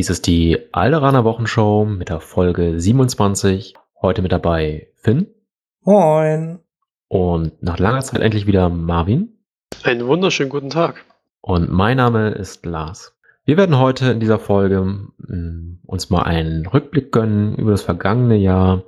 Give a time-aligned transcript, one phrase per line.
[0.00, 3.74] Dies ist die Alderaner Wochenshow mit der Folge 27.
[4.00, 5.26] Heute mit dabei Finn.
[5.82, 6.60] Moin.
[7.08, 9.36] Und nach langer Zeit endlich wieder Marvin.
[9.82, 11.04] Einen wunderschönen guten Tag.
[11.42, 13.14] Und mein Name ist Lars.
[13.44, 14.80] Wir werden heute in dieser Folge
[15.18, 18.84] mm, uns mal einen Rückblick gönnen über das vergangene Jahr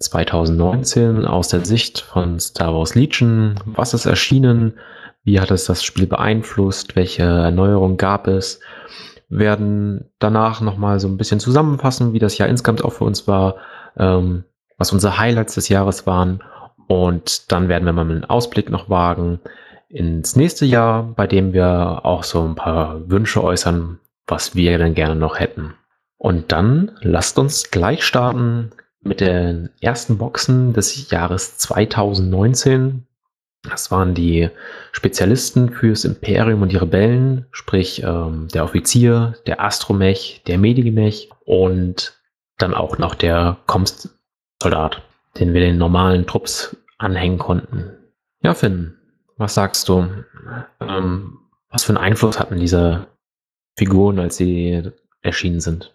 [0.00, 3.54] 2019 aus der Sicht von Star Wars Legion.
[3.66, 4.80] Was ist erschienen?
[5.22, 6.96] Wie hat es das Spiel beeinflusst?
[6.96, 8.58] Welche Erneuerungen gab es?
[9.28, 13.56] Werden danach nochmal so ein bisschen zusammenfassen, wie das Jahr insgesamt auch für uns war,
[13.96, 14.44] ähm,
[14.78, 16.42] was unsere Highlights des Jahres waren.
[16.86, 19.40] Und dann werden wir mal einen Ausblick noch wagen
[19.88, 24.94] ins nächste Jahr, bei dem wir auch so ein paar Wünsche äußern, was wir denn
[24.94, 25.74] gerne noch hätten.
[26.18, 33.06] Und dann lasst uns gleich starten mit den ersten Boxen des Jahres 2019.
[33.70, 34.48] Das waren die
[34.92, 42.20] Spezialisten fürs Imperium und die Rebellen, sprich ähm, der Offizier, der Astromech, der Medimech und
[42.58, 45.02] dann auch noch der Komst-Soldat,
[45.38, 47.90] den wir den normalen Trupps anhängen konnten.
[48.42, 48.94] Ja, Finn,
[49.36, 50.08] was sagst du?
[50.80, 51.38] Ähm,
[51.70, 53.06] was für einen Einfluss hatten diese
[53.76, 55.92] Figuren, als sie erschienen sind?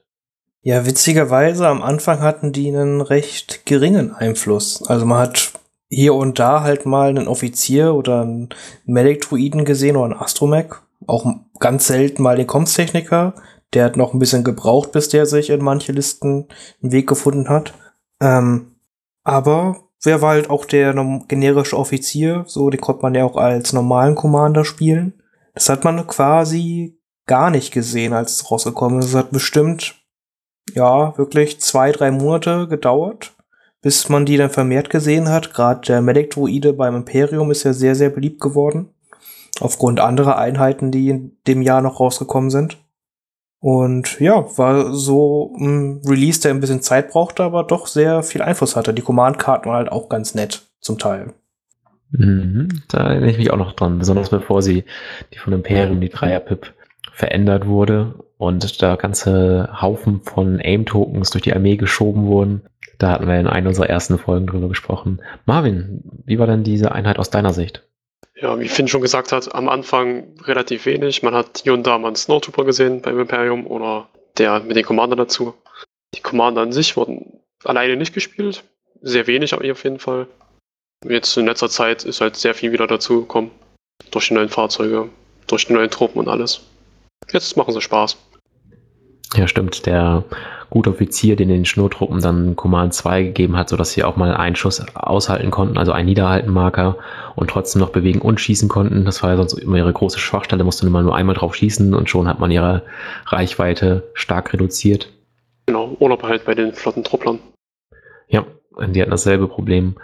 [0.64, 4.84] Ja, witzigerweise am Anfang hatten die einen recht geringen Einfluss.
[4.88, 5.51] Also man hat
[5.94, 8.50] hier und da halt mal einen Offizier oder einen
[8.86, 10.68] Medic-Druiden gesehen oder einen Astromech.
[11.06, 11.26] Auch
[11.60, 13.36] ganz selten mal den Comms-Techniker.
[13.74, 16.48] Der hat noch ein bisschen gebraucht, bis der sich in manche Listen
[16.82, 17.74] einen Weg gefunden hat.
[18.22, 18.78] Ähm,
[19.24, 20.94] aber wer war halt auch der
[21.28, 22.46] generische Offizier?
[22.48, 25.22] So, den konnte man ja auch als normalen Commander spielen.
[25.54, 29.08] Das hat man quasi gar nicht gesehen, als es rausgekommen ist.
[29.08, 29.96] Es hat bestimmt,
[30.74, 33.34] ja, wirklich zwei, drei Monate gedauert
[33.82, 35.54] bis man die dann vermehrt gesehen hat.
[35.54, 38.90] Gerade der Medic-Druide beim Imperium ist ja sehr, sehr beliebt geworden.
[39.60, 42.78] Aufgrund anderer Einheiten, die in dem Jahr noch rausgekommen sind.
[43.60, 48.42] Und ja, war so ein Release, der ein bisschen Zeit brauchte, aber doch sehr viel
[48.42, 48.94] Einfluss hatte.
[48.94, 51.34] Die Command-Karten waren halt auch ganz nett, zum Teil.
[52.12, 54.84] Mhm, da erinnere ich mich auch noch dran, besonders bevor sie
[55.34, 56.74] die von Imperium, die Dreier-Pip,
[57.14, 62.64] verändert wurde und da ganze Haufen von AIM-Tokens durch die Armee geschoben wurden.
[63.02, 65.24] Da hatten wir in einer unserer ersten Folgen drüber gesprochen.
[65.48, 67.82] Marvin, wie war denn diese Einheit aus deiner Sicht?
[68.36, 71.24] Ja, wie Finn schon gesagt hat, am Anfang relativ wenig.
[71.24, 74.08] Man hat hier und da mal einen Snowtrooper gesehen beim Imperium oder
[74.38, 75.56] der mit den Commander dazu.
[76.14, 78.64] Die Commander an sich wurden alleine nicht gespielt.
[79.02, 80.28] Sehr wenig aber auf jeden Fall.
[81.04, 83.50] Jetzt in letzter Zeit ist halt sehr viel wieder dazu gekommen.
[84.12, 85.10] Durch die neuen Fahrzeuge,
[85.48, 86.62] durch die neuen Truppen und alles.
[87.32, 88.16] Jetzt machen sie Spaß.
[89.36, 89.86] Ja, stimmt.
[89.86, 90.26] Der
[90.70, 94.56] gute Offizier, den den Schnurtruppen dann Command 2 gegeben hat, sodass sie auch mal einen
[94.56, 96.98] Schuss aushalten konnten, also einen Niederhaltenmarker
[97.36, 99.06] und trotzdem noch bewegen und schießen konnten.
[99.06, 102.10] Das war ja sonst immer ihre große Schwachstelle, musste mal nur einmal drauf schießen und
[102.10, 102.84] schon hat man ihre
[103.26, 105.12] Reichweite stark reduziert.
[105.66, 107.40] Genau, oder halt bei den flotten Trupplern.
[108.28, 108.46] Ja,
[108.88, 109.96] die hatten dasselbe Problem.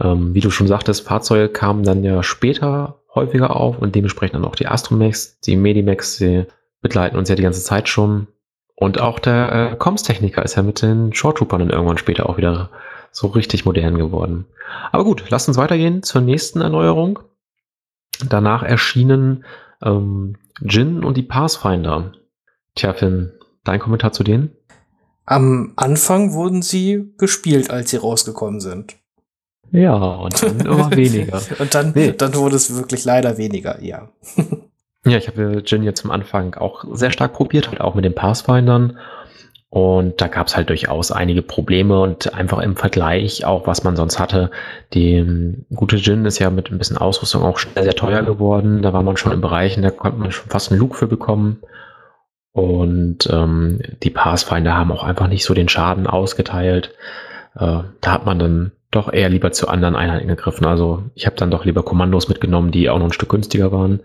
[0.00, 4.44] Ähm, wie du schon sagtest, Fahrzeuge kamen dann ja später häufiger auf und dementsprechend dann
[4.44, 6.44] auch die Astromex, die Medimex, die
[6.80, 8.28] begleiten uns ja die ganze Zeit schon
[8.80, 12.70] und auch der äh, Comms-Techniker ist ja mit den Short-Troopern dann irgendwann später auch wieder
[13.10, 14.46] so richtig modern geworden.
[14.92, 17.18] Aber gut, lasst uns weitergehen zur nächsten Erneuerung.
[18.28, 19.44] Danach erschienen
[19.82, 22.12] ähm, Jin und die Pathfinder.
[22.76, 23.32] Tja, Finn,
[23.64, 24.52] dein Kommentar zu denen?
[25.24, 28.94] Am Anfang wurden sie gespielt, als sie rausgekommen sind.
[29.72, 31.42] Ja, und dann immer weniger.
[31.58, 32.12] und dann, nee.
[32.12, 34.08] dann wurde es wirklich leider weniger, ja.
[35.08, 38.14] Ja, ich habe Gin jetzt zum Anfang auch sehr stark probiert, halt auch mit den
[38.14, 38.98] Pathfindern.
[39.70, 43.96] Und da gab es halt durchaus einige Probleme und einfach im Vergleich auch, was man
[43.96, 44.50] sonst hatte.
[44.94, 48.80] Die ähm, gute Gin ist ja mit ein bisschen Ausrüstung auch sehr, sehr teuer geworden.
[48.80, 51.58] Da war man schon in Bereichen, da konnte man schon fast einen Look für bekommen.
[52.52, 56.94] Und ähm, die Pathfinder haben auch einfach nicht so den Schaden ausgeteilt.
[57.54, 60.64] Äh, da hat man dann doch eher lieber zu anderen Einheiten gegriffen.
[60.66, 64.00] Also ich habe dann doch lieber Kommandos mitgenommen, die auch noch ein Stück günstiger waren.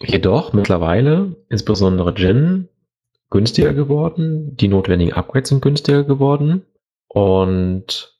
[0.00, 2.68] Jedoch mittlerweile, insbesondere Gin,
[3.30, 4.56] günstiger geworden.
[4.56, 6.62] Die notwendigen Upgrades sind günstiger geworden.
[7.08, 8.16] Und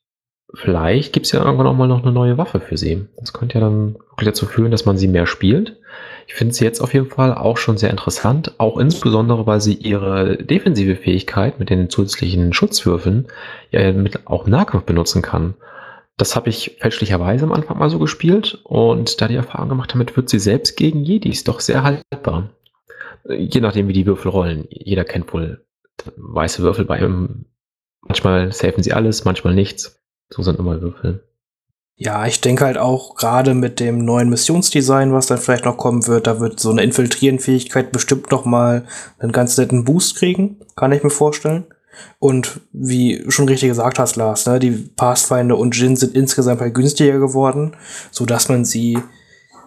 [0.55, 3.07] vielleicht gibt es ja irgendwann auch mal noch eine neue Waffe für sie.
[3.19, 5.79] Das könnte ja dann wirklich dazu führen, dass man sie mehr spielt.
[6.27, 9.75] Ich finde sie jetzt auf jeden Fall auch schon sehr interessant, auch insbesondere, weil sie
[9.75, 13.29] ihre defensive Fähigkeit mit den zusätzlichen Schutzwürfeln
[13.71, 15.55] ja mit auch Nahkampf benutzen kann.
[16.17, 20.17] Das habe ich fälschlicherweise am Anfang mal so gespielt und da die Erfahrung gemacht damit,
[20.17, 22.51] wird sie selbst gegen Jedis doch sehr haltbar.
[23.29, 24.67] Je nachdem, wie die Würfel rollen.
[24.71, 25.65] Jeder kennt wohl
[26.17, 27.47] weiße Würfel bei ihm.
[28.03, 30.01] Manchmal safen sie alles, manchmal nichts.
[30.31, 31.25] So sind immer Würfel.
[31.97, 36.07] Ja, ich denke halt auch gerade mit dem neuen Missionsdesign, was dann vielleicht noch kommen
[36.07, 38.87] wird, da wird so eine Infiltrieren-Fähigkeit bestimmt noch mal
[39.19, 41.67] einen ganz netten Boost kriegen, kann ich mir vorstellen.
[42.19, 46.75] Und wie schon richtig gesagt hast, Lars, ne, die Pathfinder und Jin sind insgesamt halt
[46.75, 47.77] günstiger geworden,
[48.11, 48.99] so dass man sie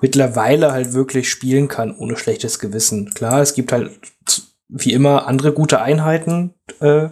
[0.02, 3.14] mittlerweile halt wirklich spielen kann, ohne schlechtes Gewissen.
[3.14, 3.92] Klar, es gibt halt
[4.68, 7.10] wie immer andere gute Einheiten, äh,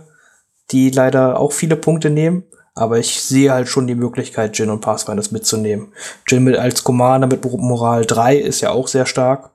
[0.71, 2.44] die leider auch viele Punkte nehmen.
[2.75, 5.94] Aber ich sehe halt schon die Möglichkeit, Jin und Pathfinder mitzunehmen.
[6.27, 9.51] Jin mit als Commander mit Moral 3 ist ja auch sehr stark.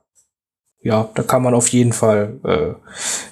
[0.81, 2.39] Ja, da kann man auf jeden Fall.
[2.43, 2.73] Äh,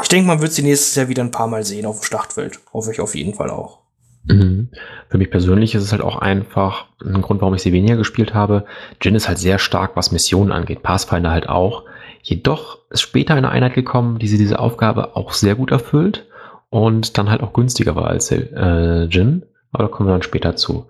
[0.01, 2.59] ich denke, man wird sie nächstes Jahr wieder ein paar Mal sehen auf dem Schlachtfeld.
[2.73, 3.79] Hoffe ich auf jeden Fall auch.
[4.25, 4.69] Mhm.
[5.09, 8.33] Für mich persönlich ist es halt auch einfach ein Grund, warum ich sie weniger gespielt
[8.33, 8.65] habe.
[9.01, 10.83] Jin ist halt sehr stark, was Missionen angeht.
[10.83, 11.83] Pathfinder halt auch.
[12.21, 16.25] Jedoch ist später eine Einheit gekommen, die sie diese Aufgabe auch sehr gut erfüllt
[16.69, 19.43] und dann halt auch günstiger war als äh, Jin.
[19.71, 20.87] Aber da kommen wir dann später zu.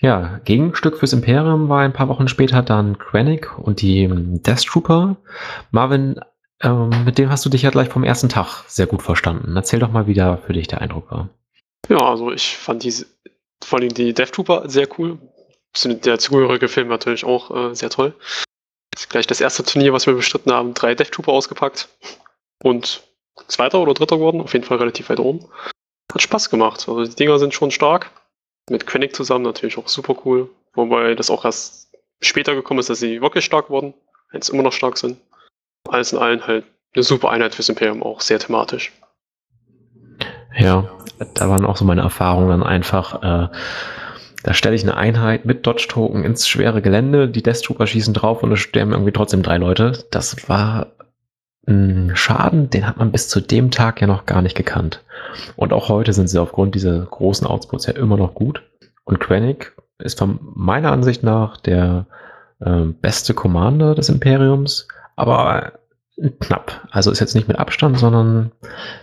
[0.00, 5.16] Ja, Gegenstück fürs Imperium war ein paar Wochen später dann Krennic und die Death Trooper.
[5.70, 6.20] Marvin,
[6.62, 9.56] ähm, mit denen hast du dich ja gleich vom ersten Tag sehr gut verstanden.
[9.56, 11.28] Erzähl doch mal, wie da für dich der Eindruck war.
[11.88, 13.06] Ja, also ich fand diese,
[13.62, 15.18] vor allem die Death Trooper sehr cool.
[15.84, 18.14] Der zugehörige Film natürlich auch äh, sehr toll.
[18.90, 21.88] Das gleich das erste Turnier, was wir bestritten haben, drei Death Trooper ausgepackt.
[22.62, 23.02] Und
[23.46, 25.46] zweiter oder dritter geworden, auf jeden Fall relativ weit oben.
[26.12, 26.88] Hat Spaß gemacht.
[26.88, 28.10] Also die Dinger sind schon stark.
[28.70, 30.50] Mit Quenick zusammen natürlich auch super cool.
[30.74, 33.94] Wobei das auch erst später gekommen ist, dass sie wirklich stark wurden.
[34.32, 35.18] Jetzt immer noch stark sind.
[35.88, 38.92] Alles in allem halt eine super Einheit fürs Imperium, auch sehr thematisch.
[40.56, 40.90] Ja,
[41.34, 43.48] da waren auch so meine Erfahrungen dann einfach, äh,
[44.42, 48.42] da stelle ich eine Einheit mit Dodge-Token ins schwere Gelände, die Death Trooper schießen drauf
[48.42, 50.04] und es sterben irgendwie trotzdem drei Leute.
[50.10, 50.88] Das war
[52.14, 55.04] Schaden, den hat man bis zu dem Tag ja noch gar nicht gekannt.
[55.56, 58.62] Und auch heute sind sie aufgrund dieser großen Outsputs ja immer noch gut.
[59.04, 62.06] Und Krennic ist von meiner Ansicht nach der
[62.60, 65.72] äh, beste Commander des Imperiums, aber
[66.40, 66.88] knapp.
[66.90, 68.52] Also ist jetzt nicht mit Abstand, sondern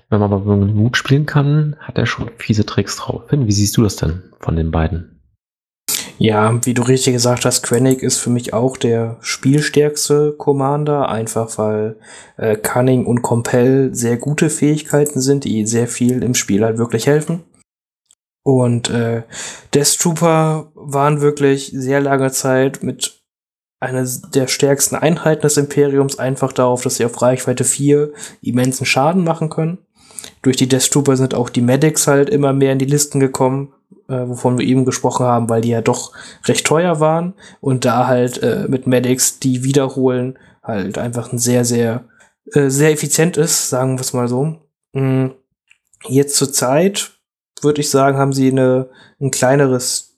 [0.09, 3.23] wenn man mal gut spielen kann, hat er schon fiese Tricks drauf.
[3.27, 5.14] Finn, wie siehst du das denn von den beiden?
[6.17, 11.57] Ja, wie du richtig gesagt hast, Quenick ist für mich auch der spielstärkste Commander, einfach
[11.57, 11.97] weil
[12.37, 17.07] äh, Cunning und Compel sehr gute Fähigkeiten sind, die sehr viel im Spiel halt wirklich
[17.07, 17.43] helfen.
[18.43, 19.23] Und äh,
[19.73, 23.23] Death Trooper waren wirklich sehr lange Zeit mit
[23.79, 29.23] einer der stärksten Einheiten des Imperiums, einfach darauf, dass sie auf Reichweite 4 immensen Schaden
[29.23, 29.79] machen können.
[30.41, 33.73] Durch die Death Trooper sind auch die Medics halt immer mehr in die Listen gekommen,
[34.07, 36.13] äh, wovon wir eben gesprochen haben, weil die ja doch
[36.45, 41.65] recht teuer waren und da halt äh, mit Medics, die wiederholen, halt einfach ein sehr,
[41.65, 42.05] sehr,
[42.53, 44.57] äh, sehr effizient ist, sagen wir es mal so.
[44.93, 45.33] Mhm.
[46.07, 47.11] Jetzt zur Zeit
[47.61, 50.17] würde ich sagen, haben sie eine, ein kleineres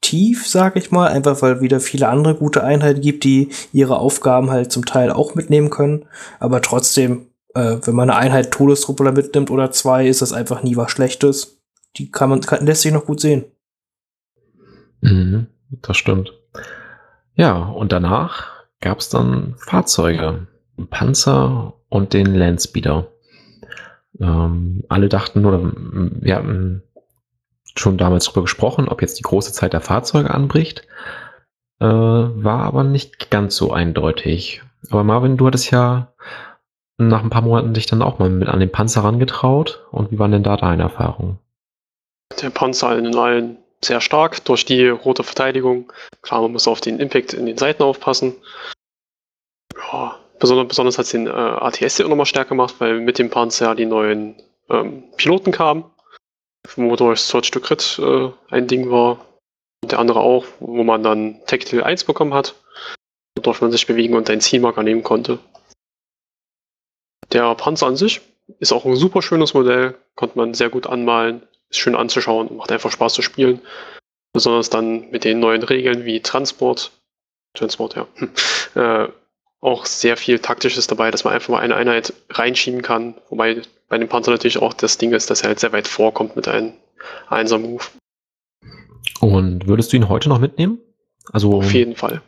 [0.00, 4.50] Tief, sag ich mal, einfach weil wieder viele andere gute Einheiten gibt, die ihre Aufgaben
[4.50, 6.06] halt zum Teil auch mitnehmen können.
[6.38, 10.76] Aber trotzdem, äh, wenn man eine Einheit Todestruppler mitnimmt oder zwei, ist das einfach nie
[10.76, 11.55] was Schlechtes
[11.96, 13.44] die kann man, kann, lässt sich noch gut sehen.
[15.00, 15.46] Mhm,
[15.82, 16.32] das stimmt.
[17.34, 20.46] Ja, und danach gab es dann Fahrzeuge,
[20.90, 23.08] Panzer und den Landspeeder.
[24.18, 26.82] Ähm, alle dachten, oder wir hatten
[27.74, 30.86] schon damals darüber gesprochen, ob jetzt die große Zeit der Fahrzeuge anbricht.
[31.78, 34.62] Äh, war aber nicht ganz so eindeutig.
[34.90, 36.12] Aber Marvin, du hattest ja
[36.96, 39.86] nach ein paar Monaten dich dann auch mal mit an den Panzer rangetraut.
[39.90, 41.38] Und wie waren denn da deine Erfahrungen?
[42.40, 45.92] Der Panzer in allen sehr stark durch die rote Verteidigung.
[46.22, 48.34] Klar, man muss auf den Impact in den Seiten aufpassen.
[49.92, 53.30] Ja, besonders, besonders hat es den äh, ATS auch nochmal stärker gemacht, weil mit dem
[53.30, 55.84] Panzer die neuen ähm, Piloten kamen,
[56.76, 59.24] wodurch Search to Crit äh, ein Ding war.
[59.82, 62.54] Und der andere auch, wo man dann Tactile 1 bekommen hat,
[63.36, 65.38] wodurch man sich bewegen und einen Zielmarker nehmen konnte.
[67.32, 68.20] Der Panzer an sich
[68.58, 72.56] ist auch ein super schönes Modell, konnte man sehr gut anmalen, ist schön anzuschauen und
[72.56, 73.60] macht einfach Spaß zu spielen.
[74.32, 76.92] Besonders dann mit den neuen Regeln wie Transport,
[77.54, 78.06] Transport, ja,
[79.04, 79.08] äh,
[79.60, 83.14] auch sehr viel Taktisches dabei, dass man einfach mal eine Einheit reinschieben kann.
[83.30, 86.36] Wobei bei dem Panzer natürlich auch das Ding ist, dass er halt sehr weit vorkommt
[86.36, 86.74] mit einem
[87.28, 87.84] Einser-Move.
[89.20, 90.78] Und würdest du ihn heute noch mitnehmen?
[91.32, 92.22] Also Auf jeden Fall.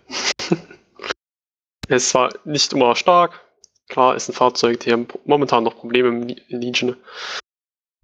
[1.88, 3.40] er ist zwar nicht immer stark,
[3.88, 6.96] klar, ist ein Fahrzeug, die haben momentan noch Probleme in Legion,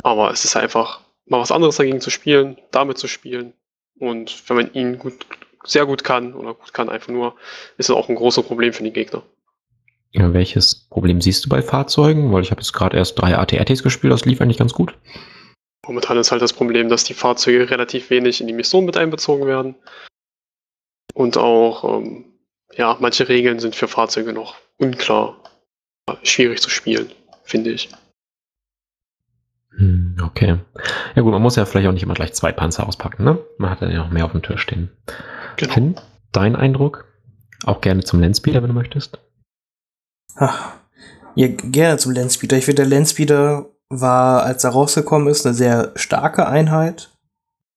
[0.03, 3.53] aber es ist einfach mal was anderes dagegen zu spielen, damit zu spielen.
[3.99, 5.27] Und wenn man ihn gut,
[5.65, 7.37] sehr gut kann oder gut kann, einfach nur,
[7.79, 9.23] ist es auch ein großes Problem für die Gegner.
[10.11, 12.33] Ja, welches Problem siehst du bei Fahrzeugen?
[12.33, 14.97] Weil ich habe jetzt gerade erst drei ATRTs gespielt, das lief eigentlich ganz gut.
[15.87, 19.47] Momentan ist halt das Problem, dass die Fahrzeuge relativ wenig in die Mission mit einbezogen
[19.47, 19.75] werden.
[21.15, 22.25] Und auch, ähm,
[22.75, 25.41] ja, manche Regeln sind für Fahrzeuge noch unklar.
[26.23, 27.11] Schwierig zu spielen,
[27.45, 27.89] finde ich.
[30.23, 30.59] Okay.
[31.15, 33.39] Ja gut, man muss ja vielleicht auch nicht immer gleich zwei Panzer auspacken, ne?
[33.59, 34.91] Man hat dann ja noch mehr auf dem Tisch stehen.
[35.57, 35.73] Genau.
[35.73, 35.95] Finn,
[36.33, 37.07] dein Eindruck?
[37.65, 39.19] Auch gerne zum Landspeeder, wenn du möchtest.
[40.37, 40.73] Ach,
[41.35, 42.57] ja, gerne zum Landspeeder.
[42.57, 47.11] Ich finde, der Landspeeder war, als er rausgekommen ist, eine sehr starke Einheit.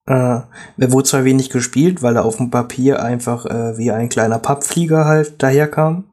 [0.08, 0.42] Äh,
[0.78, 4.40] er wurde zwar wenig gespielt, weil er auf dem Papier einfach äh, wie ein kleiner
[4.40, 6.06] Pappflieger halt daherkam.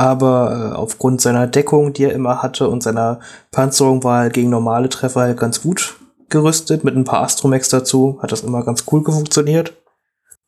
[0.00, 4.48] Aber äh, aufgrund seiner Deckung, die er immer hatte, und seiner Panzerung war er gegen
[4.48, 5.98] normale Treffer halt ganz gut
[6.30, 6.84] gerüstet.
[6.84, 9.74] Mit ein paar Astromex dazu hat das immer ganz cool funktioniert.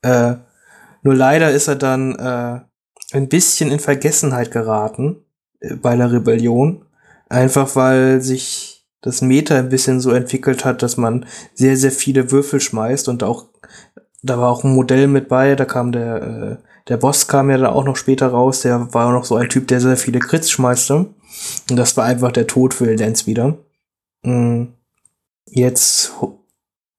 [0.01, 0.37] Äh,
[1.03, 2.61] nur leider ist er dann äh,
[3.15, 5.23] ein bisschen in Vergessenheit geraten
[5.61, 6.87] äh, bei der Rebellion.
[7.29, 12.31] Einfach weil sich das Meta ein bisschen so entwickelt hat, dass man sehr, sehr viele
[12.31, 13.49] Würfel schmeißt und auch,
[14.23, 17.59] da war auch ein Modell mit bei, da kam der, äh, der Boss kam ja
[17.59, 20.19] dann auch noch später raus, der war auch noch so ein Typ, der sehr viele
[20.19, 21.07] Crits schmeißte.
[21.71, 23.57] Und das war einfach der Tod für Lance wieder.
[24.23, 24.75] Mhm.
[25.47, 26.12] Jetzt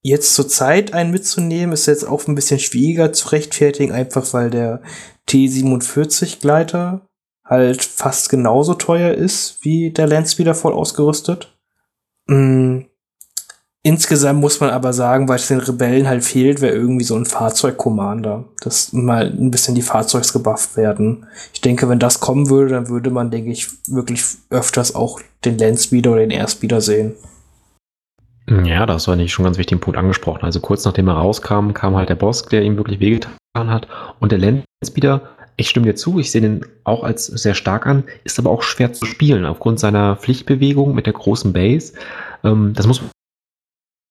[0.06, 4.50] Jetzt zur Zeit einen mitzunehmen, ist jetzt auch ein bisschen schwieriger zu rechtfertigen, einfach weil
[4.50, 4.82] der
[5.26, 7.08] T47 Gleiter
[7.42, 11.56] halt fast genauso teuer ist wie der Landspeeder voll ausgerüstet.
[12.26, 12.84] Mhm.
[13.86, 17.26] Insgesamt muss man aber sagen, weil es den Rebellen halt fehlt, wäre irgendwie so ein
[17.26, 21.26] Fahrzeugcommander, dass mal ein bisschen die Fahrzeugs gebufft werden.
[21.52, 25.58] Ich denke, wenn das kommen würde, dann würde man, denke ich, wirklich öfters auch den
[25.58, 27.12] Landspeeder oder den Airspeeder sehen.
[28.48, 30.44] Ja, da hast du eigentlich schon einen ganz wichtigen Punkt angesprochen.
[30.44, 33.86] Also kurz nachdem er rauskam, kam halt der Boss, der ihm wirklich wehgetan hat.
[34.18, 38.04] Und der Landspeeder, ich stimme dir zu, ich sehe den auch als sehr stark an,
[38.24, 41.92] ist aber auch schwer zu spielen aufgrund seiner Pflichtbewegung mit der großen Base.
[42.44, 43.02] Ähm, das muss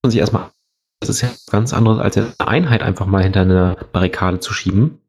[0.03, 0.51] man sich erstmal,
[0.99, 4.99] das ist ja ganz anderes, als eine Einheit einfach mal hinter eine Barrikade zu schieben.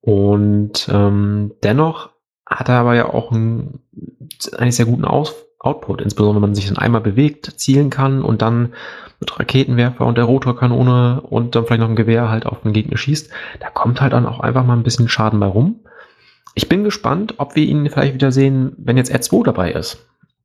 [0.00, 2.10] Und ähm, dennoch
[2.46, 3.80] hat er aber ja auch einen
[4.56, 8.42] eigentlich sehr guten Aus Output, insbesondere wenn man sich dann einmal bewegt, zielen kann und
[8.42, 8.74] dann
[9.20, 12.96] mit Raketenwerfer und der Rotorkanone und dann vielleicht noch ein Gewehr halt auf den Gegner
[12.96, 15.80] schießt, da kommt halt dann auch einfach mal ein bisschen Schaden bei rum.
[16.54, 20.04] Ich bin gespannt, ob wir ihn vielleicht wieder sehen, wenn jetzt R2 dabei ist.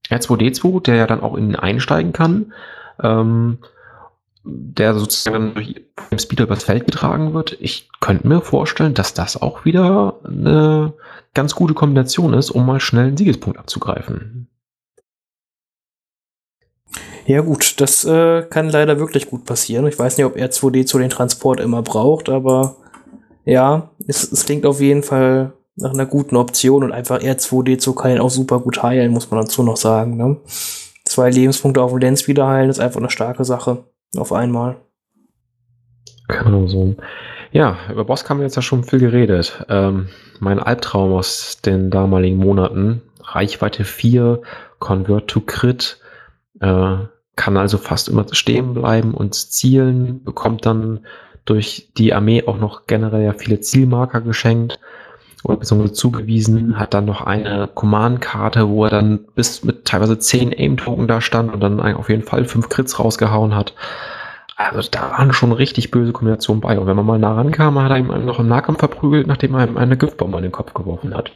[0.09, 2.53] R2D2, der ja dann auch in ihn einsteigen kann,
[3.01, 3.59] ähm,
[4.43, 5.75] der sozusagen durch
[6.11, 7.57] den Speeder übers Feld getragen wird.
[7.59, 10.93] Ich könnte mir vorstellen, dass das auch wieder eine
[11.33, 14.47] ganz gute Kombination ist, um mal schnell einen Siegespunkt abzugreifen.
[17.25, 19.85] Ja gut, das äh, kann leider wirklich gut passieren.
[19.87, 22.77] Ich weiß nicht, ob R2D zu den Transport immer braucht, aber
[23.43, 28.11] ja, es, es klingt auf jeden Fall nach einer guten Option und einfach R2D2 kann
[28.11, 30.15] ihn auch super gut heilen, muss man dazu noch sagen.
[30.15, 30.37] Ne?
[31.17, 33.85] Zwei Lebenspunkte auf dem Lens wieder heilen ist einfach eine starke Sache.
[34.15, 34.75] Auf einmal.
[36.27, 36.95] Genau so.
[37.51, 39.65] Ja, über Boss haben wir jetzt ja schon viel geredet.
[39.67, 40.09] Ähm,
[40.39, 43.01] mein Albtraum aus den damaligen Monaten.
[43.23, 44.43] Reichweite 4,
[44.77, 45.99] Convert to Crit,
[46.59, 46.97] äh,
[47.35, 51.07] kann also fast immer stehen bleiben und zielen, bekommt dann
[51.45, 54.79] durch die Armee auch noch generell ja viele Zielmarker geschenkt
[55.47, 60.53] oder beziehungsweise zugewiesen, hat dann noch eine Command-Karte, wo er dann bis mit teilweise 10
[60.53, 63.73] Aim-Token da stand und dann auf jeden Fall 5 Crits rausgehauen hat.
[64.55, 66.79] Also da waren schon richtig böse Kombinationen bei.
[66.79, 69.67] Und wenn man mal nah rankam, hat er ihm noch im Nahkampf verprügelt, nachdem er
[69.67, 71.31] ihm eine Giftbombe an den Kopf geworfen hat.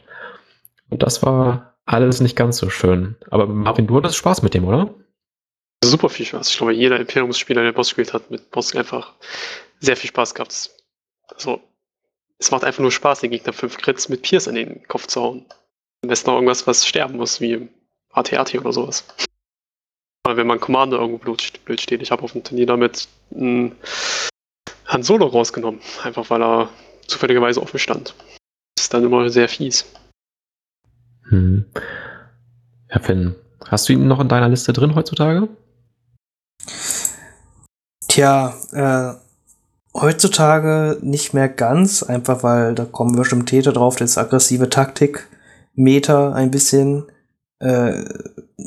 [0.90, 3.16] Und das war alles nicht ganz so schön.
[3.30, 4.90] Aber Marvin, du hattest Spaß mit dem, oder?
[5.84, 6.50] super viel Spaß.
[6.50, 9.14] Ich glaube, jeder Imperiumsspieler, der Boss gespielt hat, mit Boss einfach
[9.80, 10.70] sehr viel Spaß gehabt.
[11.34, 11.60] Also,
[12.42, 15.22] es macht einfach nur Spaß, den Gegner fünf Crits mit Pierce in den Kopf zu
[15.22, 15.46] hauen.
[16.02, 17.68] Am besten noch irgendwas, was sterben muss, wie
[18.10, 19.04] AT-AT oder sowas.
[20.24, 23.76] Aber wenn man Commander irgendwo blöd steht, ich habe auf dem Turnier damit einen
[24.86, 26.68] Han Solo rausgenommen, einfach weil er
[27.06, 28.14] zufälligerweise offen stand.
[28.74, 29.86] Das ist dann immer sehr fies.
[31.28, 31.64] Hm.
[32.88, 33.36] Herr Finn,
[33.68, 35.48] hast du ihn noch in deiner Liste drin heutzutage?
[38.08, 39.31] Tja, äh,
[39.94, 45.28] heutzutage nicht mehr ganz, einfach weil da kommen wir schon Täter drauf, das aggressive Taktik
[45.74, 47.04] Meta ein bisschen
[47.58, 48.04] äh,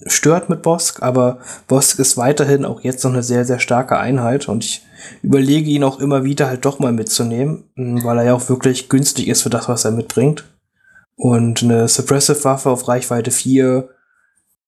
[0.07, 4.47] stört mit Bosk, aber Bosk ist weiterhin auch jetzt noch eine sehr, sehr starke Einheit
[4.47, 4.83] und ich
[5.21, 9.27] überlege ihn auch immer wieder halt doch mal mitzunehmen, weil er ja auch wirklich günstig
[9.27, 10.45] ist für das, was er mitbringt.
[11.17, 13.89] Und eine Suppressive Waffe auf Reichweite 4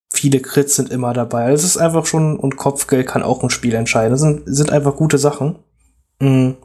[0.10, 1.46] viele Crits sind immer dabei.
[1.46, 4.12] Also es ist einfach schon, und Kopfgeld kann auch ein Spiel entscheiden.
[4.12, 5.60] Das sind, sind einfach gute Sachen.
[6.20, 6.58] Mhm.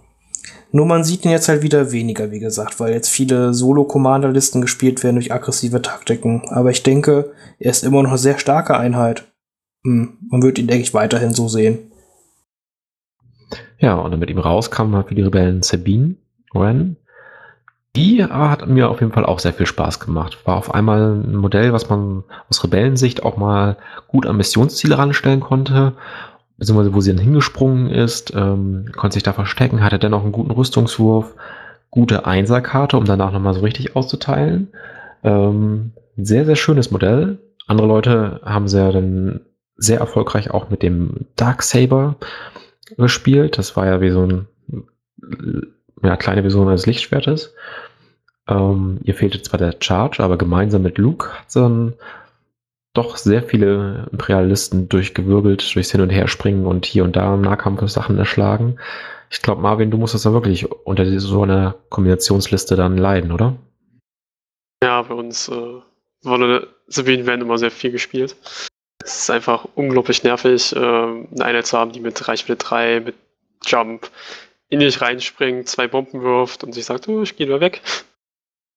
[0.72, 5.04] Nur man sieht ihn jetzt halt wieder weniger, wie gesagt, weil jetzt viele Solo-Commander-Listen gespielt
[5.04, 6.48] werden durch aggressive Taktiken.
[6.48, 9.30] Aber ich denke, er ist immer noch eine sehr starke Einheit.
[9.82, 10.18] Mhm.
[10.30, 11.90] Man wird ihn, denke ich, weiterhin so sehen.
[13.78, 16.16] Ja, und dann mit ihm rauskam halt für die Rebellen Sabine
[16.54, 16.96] Wren.
[17.94, 20.38] Die hat mir auf jeden Fall auch sehr viel Spaß gemacht.
[20.46, 23.76] War auf einmal ein Modell, was man aus Rebellensicht auch mal
[24.08, 25.94] gut an Missionsziele ranstellen konnte.
[26.62, 30.52] Beziehungsweise wo sie dann hingesprungen ist, ähm, konnte sich da verstecken, hatte dennoch einen guten
[30.52, 31.34] Rüstungswurf,
[31.90, 34.68] gute Einserkarte, um danach nochmal so richtig auszuteilen.
[35.24, 37.38] Ähm, sehr, sehr schönes Modell.
[37.66, 39.40] Andere Leute haben sie ja dann
[39.74, 42.14] sehr erfolgreich auch mit dem Dark Saber
[42.96, 43.58] gespielt.
[43.58, 44.46] Das war ja wie so ein
[46.00, 47.56] ja, kleine Version eines Lichtschwertes.
[48.46, 51.94] Ähm, ihr fehlte zwar der Charge, aber gemeinsam mit Luke hat sie dann
[52.94, 57.88] doch sehr viele Imperialisten durchgewirbelt, durchs Hin- und Herspringen und hier und da im Nahkampf
[57.88, 58.78] Sachen erschlagen.
[59.30, 63.56] Ich glaube, Marvin, du musstest da wirklich unter so einer Kombinationsliste dann leiden, oder?
[64.82, 65.80] Ja, bei uns äh,
[66.22, 68.36] wurde Sabine werden immer sehr viel gespielt.
[69.02, 73.14] Es ist einfach unglaublich nervig, äh, eine Einheit zu haben, die mit Reichweite 3, mit
[73.64, 74.10] Jump
[74.68, 77.82] in dich reinspringt, zwei Bomben wirft und sich sagt, oh, ich gehe mal weg.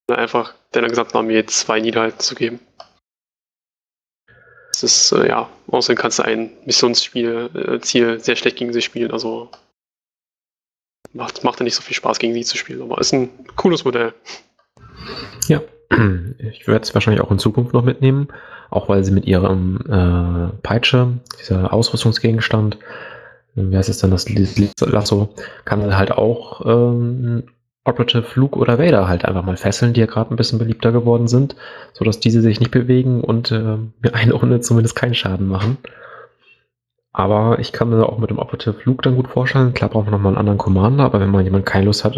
[0.08, 2.60] Und einfach deiner gesamten Armee zwei Niederhalten zu geben.
[4.82, 8.82] Das ist, äh, ja, außerdem kannst du ein Missionsspiel, äh, Ziel sehr schlecht gegen sie
[8.82, 9.50] spielen, also
[11.14, 13.86] macht, macht ja nicht so viel Spaß gegen sie zu spielen, aber ist ein cooles
[13.86, 14.14] Modell.
[15.48, 15.62] Ja,
[16.52, 18.28] ich werde es wahrscheinlich auch in Zukunft noch mitnehmen,
[18.70, 22.78] auch weil sie mit ihrem äh, Peitsche, dieser Ausrüstungsgegenstand,
[23.56, 24.28] wie heißt es denn, das
[24.82, 27.44] Lasso, kann halt auch ähm,
[27.86, 31.28] Operative Luke oder Vader halt einfach mal fesseln, die ja gerade ein bisschen beliebter geworden
[31.28, 31.56] sind,
[31.94, 35.78] sodass diese sich nicht bewegen und äh, mir eine Runde zumindest keinen Schaden machen.
[37.14, 39.74] Aber ich kann mir auch mit dem Operative Luke dann gut vorstellen.
[39.74, 42.18] Klar braucht man nochmal einen anderen Commander, aber wenn man jemand keine Lust hat,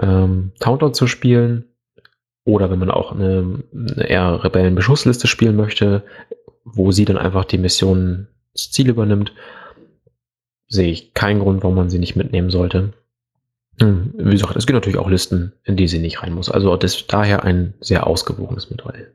[0.00, 1.64] ähm, Countdown zu spielen,
[2.44, 6.04] oder wenn man auch eine, eine eher Rebellenbeschussliste spielen möchte,
[6.64, 9.32] wo sie dann einfach die Mission das Ziel übernimmt,
[10.68, 12.92] sehe ich keinen Grund, warum man sie nicht mitnehmen sollte.
[13.80, 16.50] Hm, wie gesagt, es gibt natürlich auch Listen, in die sie nicht rein muss.
[16.50, 19.12] Also das, daher ein sehr ausgewogenes Modell.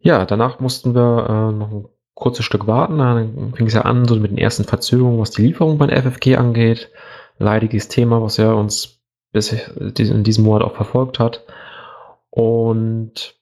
[0.00, 2.98] Ja, danach mussten wir äh, noch ein kurzes Stück warten.
[2.98, 6.02] Dann fing es ja an, so mit den ersten Verzögerungen, was die Lieferung bei der
[6.02, 6.90] FFG angeht.
[7.38, 9.00] Leidiges Thema, was ja uns
[9.32, 11.44] bis in diesem Monat auch verfolgt hat.
[12.28, 13.34] Und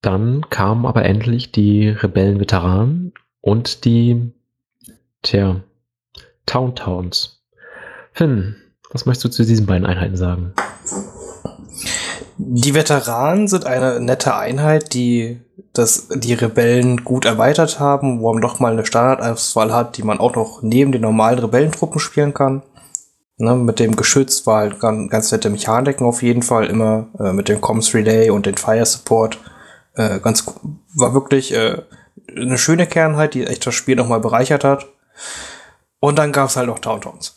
[0.00, 4.32] dann kamen aber endlich die Rebellenveteranen und die,
[5.22, 5.62] tja,
[6.46, 7.35] Town Towns.
[8.16, 8.56] Finn,
[8.92, 10.54] was möchtest du zu diesen beiden Einheiten sagen?
[12.38, 15.42] Die Veteranen sind eine nette Einheit, die
[15.74, 20.18] das, die Rebellen gut erweitert haben, wo man doch mal eine Standardauswahl hat, die man
[20.18, 22.62] auch noch neben den normalen Rebellentruppen spielen kann.
[23.36, 27.34] Ne, mit dem Geschütz war halt ganz, ganz nette Mechaniken auf jeden Fall, immer äh,
[27.34, 29.38] mit dem Comms Relay und den Fire Support.
[29.92, 30.46] Äh, ganz,
[30.94, 31.82] war wirklich äh,
[32.34, 34.86] eine schöne Kernheit, die echt das Spiel nochmal bereichert hat.
[36.00, 37.35] Und dann gab es halt noch Downtowns.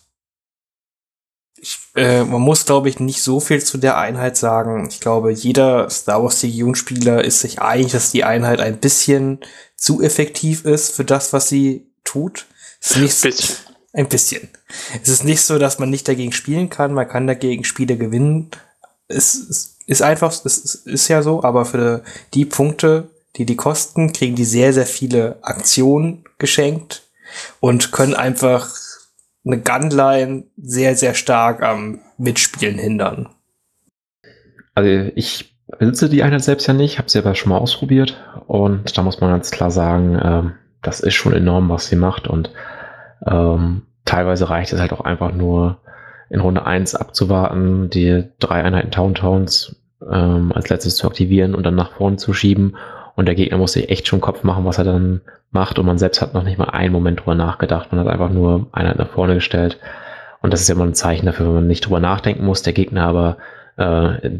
[1.61, 4.87] Ich, äh, man muss, glaube ich, nicht so viel zu der Einheit sagen.
[4.89, 9.39] Ich glaube, jeder Star Wars Legion-Spieler ist sich einig, dass die Einheit ein bisschen
[9.75, 12.45] zu effektiv ist für das, was sie tut.
[12.81, 13.55] Ist nicht Bisschen.
[13.93, 14.49] ein bisschen.
[15.03, 16.93] Es ist nicht so, dass man nicht dagegen spielen kann.
[16.93, 18.51] Man kann dagegen Spiele gewinnen.
[19.07, 23.55] Es, es ist einfach, es ist, ist ja so, aber für die Punkte, die die
[23.55, 27.03] kosten, kriegen die sehr, sehr viele Aktionen geschenkt
[27.59, 28.71] und können einfach
[29.45, 33.29] eine Gunline sehr, sehr stark am Mitspielen hindern.
[34.75, 38.17] Also ich besitze die Einheit selbst ja nicht, habe sie aber schon mal ausprobiert.
[38.47, 42.27] Und da muss man ganz klar sagen, ähm, das ist schon enorm, was sie macht.
[42.27, 42.51] Und
[43.25, 45.79] ähm, teilweise reicht es halt auch einfach nur
[46.29, 49.75] in Runde 1 abzuwarten, die drei Einheiten Town Towns
[50.09, 52.75] ähm, als letztes zu aktivieren und dann nach vorne zu schieben
[53.19, 55.19] und der Gegner muss sich echt schon Kopf machen, was er dann
[55.51, 58.29] macht und man selbst hat noch nicht mal einen Moment drüber nachgedacht, man hat einfach
[58.29, 59.77] nur Einheit nach vorne gestellt
[60.41, 62.71] und das ist ja immer ein Zeichen dafür, wenn man nicht drüber nachdenken muss, der
[62.71, 63.37] Gegner aber
[63.75, 64.39] äh,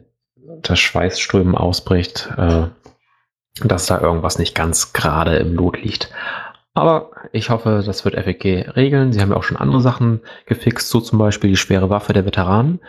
[0.61, 2.67] das Schweißströmen ausbricht, äh,
[3.65, 6.09] dass da irgendwas nicht ganz gerade im Lot liegt.
[6.73, 9.11] Aber ich hoffe, das wird FEG regeln.
[9.11, 12.25] Sie haben ja auch schon andere Sachen gefixt, so zum Beispiel die schwere Waffe der
[12.25, 12.79] Veteranen.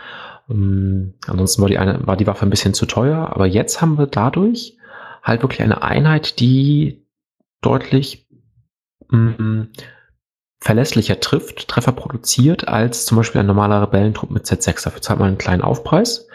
[0.49, 3.99] Ähm, ansonsten war die, eine, war die Waffe ein bisschen zu teuer, aber jetzt haben
[3.99, 4.77] wir dadurch
[5.23, 7.07] halt wirklich eine Einheit, die
[7.61, 8.27] deutlich
[9.11, 9.63] mm,
[10.61, 14.85] verlässlicher trifft, Treffer produziert, als zum Beispiel ein normaler Rebellentrupp mit Z6.
[14.85, 16.29] Dafür zahlt man einen kleinen Aufpreis.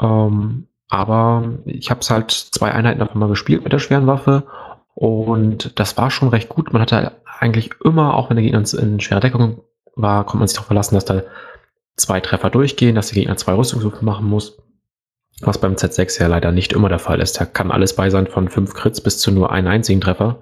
[0.00, 4.46] Ähm, aber ich habe es halt zwei Einheiten davon mal gespielt mit der schweren Waffe
[4.94, 6.72] und das war schon recht gut.
[6.72, 9.62] Man hatte eigentlich immer, auch wenn der Gegner in schwerer Deckung
[9.96, 11.22] war, konnte man sich darauf verlassen, dass da
[11.96, 14.56] zwei Treffer durchgehen, dass der Gegner zwei Rüstungswürfe machen muss.
[15.40, 17.40] Was beim Z6 ja leider nicht immer der Fall ist.
[17.40, 20.40] Da kann alles bei sein von fünf Crits bis zu nur einen einzigen Treffer.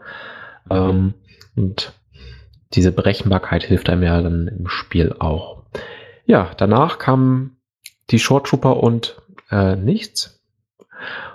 [0.71, 1.15] Ähm,
[1.57, 1.93] und
[2.75, 5.63] diese Berechenbarkeit hilft einem ja dann im Spiel auch.
[6.25, 7.57] Ja, danach kamen
[8.11, 10.41] die Short Trooper und äh, nichts.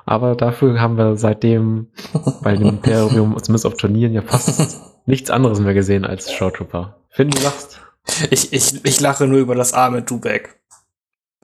[0.05, 1.87] Aber dafür haben wir seitdem
[2.41, 7.01] bei dem Imperium, zumindest auf Turnieren, ja fast nichts anderes mehr gesehen als Short Trooper.
[7.09, 7.81] Finn, du lachst.
[8.29, 10.57] Ich, ich, ich lache nur über das arme Dubek.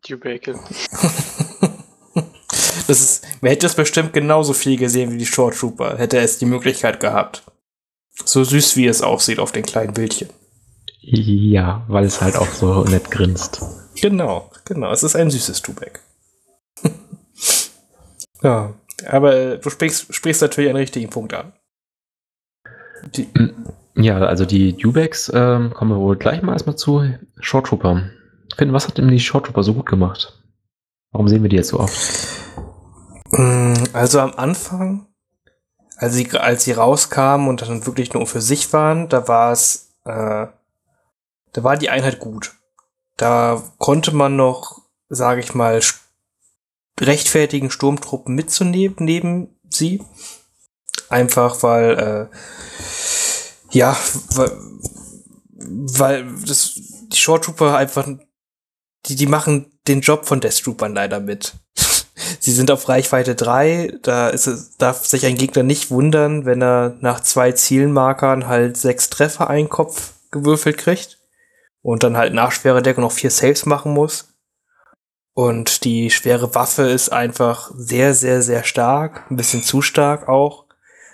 [0.07, 0.55] Dubeke.
[2.87, 6.37] Das ist, man hätte es bestimmt genauso viel gesehen wie die Short Trooper, hätte es
[6.37, 7.43] die Möglichkeit gehabt.
[8.25, 10.29] So süß wie es aussieht auf den kleinen Bildchen.
[10.99, 13.61] Ja, weil es halt auch so nett grinst.
[14.01, 14.91] Genau, genau.
[14.91, 15.99] Es ist ein süßes Dubek.
[18.43, 18.73] ja,
[19.07, 21.53] aber du sprichst, sprichst natürlich einen richtigen Punkt an.
[23.15, 23.27] Die
[23.95, 27.03] ja, also die Dubeks ähm, kommen wir wohl gleich mal erstmal zu.
[27.39, 28.09] Short Trooper.
[28.57, 30.39] Finn, was hat denn die Short Trooper so gut gemacht?
[31.11, 32.42] Warum sehen wir die jetzt so oft?
[33.37, 35.07] Mm, also am Anfang,
[35.97, 39.89] als sie, als sie rauskamen und dann wirklich nur für sich waren, da war es,
[40.05, 40.47] äh,
[41.53, 42.53] da war die Einheit gut.
[43.17, 45.81] Da konnte man noch, sage ich mal,
[46.99, 50.03] rechtfertigen, Sturmtruppen mitzunehmen neben sie.
[51.09, 52.37] Einfach weil, äh,
[53.71, 53.97] ja,
[54.35, 54.51] weil,
[55.49, 56.73] weil das,
[57.07, 58.07] die Short Trooper einfach,
[59.07, 61.53] die, die machen den Job von Death Troopern leider mit.
[62.15, 66.61] Sie sind auf Reichweite 3, da ist es, darf sich ein Gegner nicht wundern, wenn
[66.61, 71.19] er nach zwei Zielmarkern halt sechs Treffer einen Kopf gewürfelt kriegt
[71.81, 74.29] und dann halt nach schwere Deckung noch vier Saves machen muss.
[75.33, 80.65] Und die schwere Waffe ist einfach sehr, sehr, sehr stark, ein bisschen zu stark auch,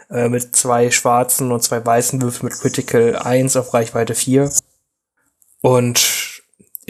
[0.09, 4.51] äh, mit zwei schwarzen und zwei weißen Würfeln mit Critical 1 auf Reichweite 4.
[5.61, 6.18] Und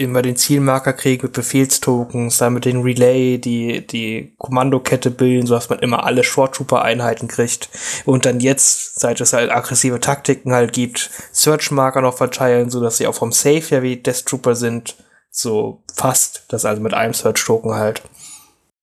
[0.00, 5.54] immer den Zielmarker kriegen mit Befehlstokens, dann mit den Relay, die, die Kommandokette bilden, so
[5.54, 7.68] dass man immer alle Short Trooper Einheiten kriegt.
[8.06, 12.80] Und dann jetzt, seit es halt aggressive Taktiken halt gibt, Search Marker noch verteilen, so
[12.80, 14.96] dass sie auch vom Safe ja wie Death Trooper sind.
[15.30, 16.44] So fast.
[16.48, 18.02] Das also mit einem Search Token halt.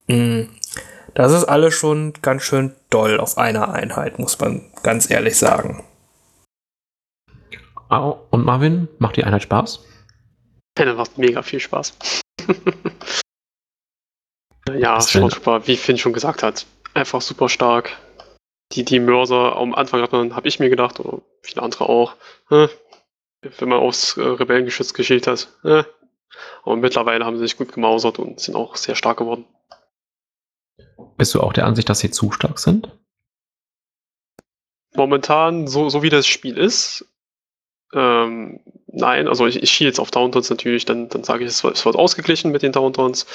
[0.07, 0.43] Mm.
[1.15, 5.83] Das ist alles schon ganz schön doll auf einer Einheit, muss man ganz ehrlich sagen.
[7.89, 9.86] Oh, und Marvin, macht die Einheit Spaß?
[10.77, 11.97] Ja, macht mega viel Spaß.
[14.77, 17.97] ja, Short wie Finn schon gesagt hat, einfach super stark.
[18.73, 22.15] Die, die Mörser am Anfang hat man, habe ich mir gedacht, oder viele andere auch,
[22.49, 22.67] äh,
[23.41, 25.47] wenn man aufs äh, Rebellengeschütz geschielt hat.
[25.63, 25.83] Äh.
[26.63, 29.45] Aber mittlerweile haben sie sich gut gemausert und sind auch sehr stark geworden.
[31.15, 32.91] Bist du auch der Ansicht, dass sie zu stark sind?
[34.95, 37.05] Momentan, so, so wie das Spiel ist,
[37.93, 41.63] ähm, nein, also ich, ich schiele jetzt auf Downtowns natürlich, dann, dann sage ich, es,
[41.63, 43.25] es wird ausgeglichen mit den Downtowns.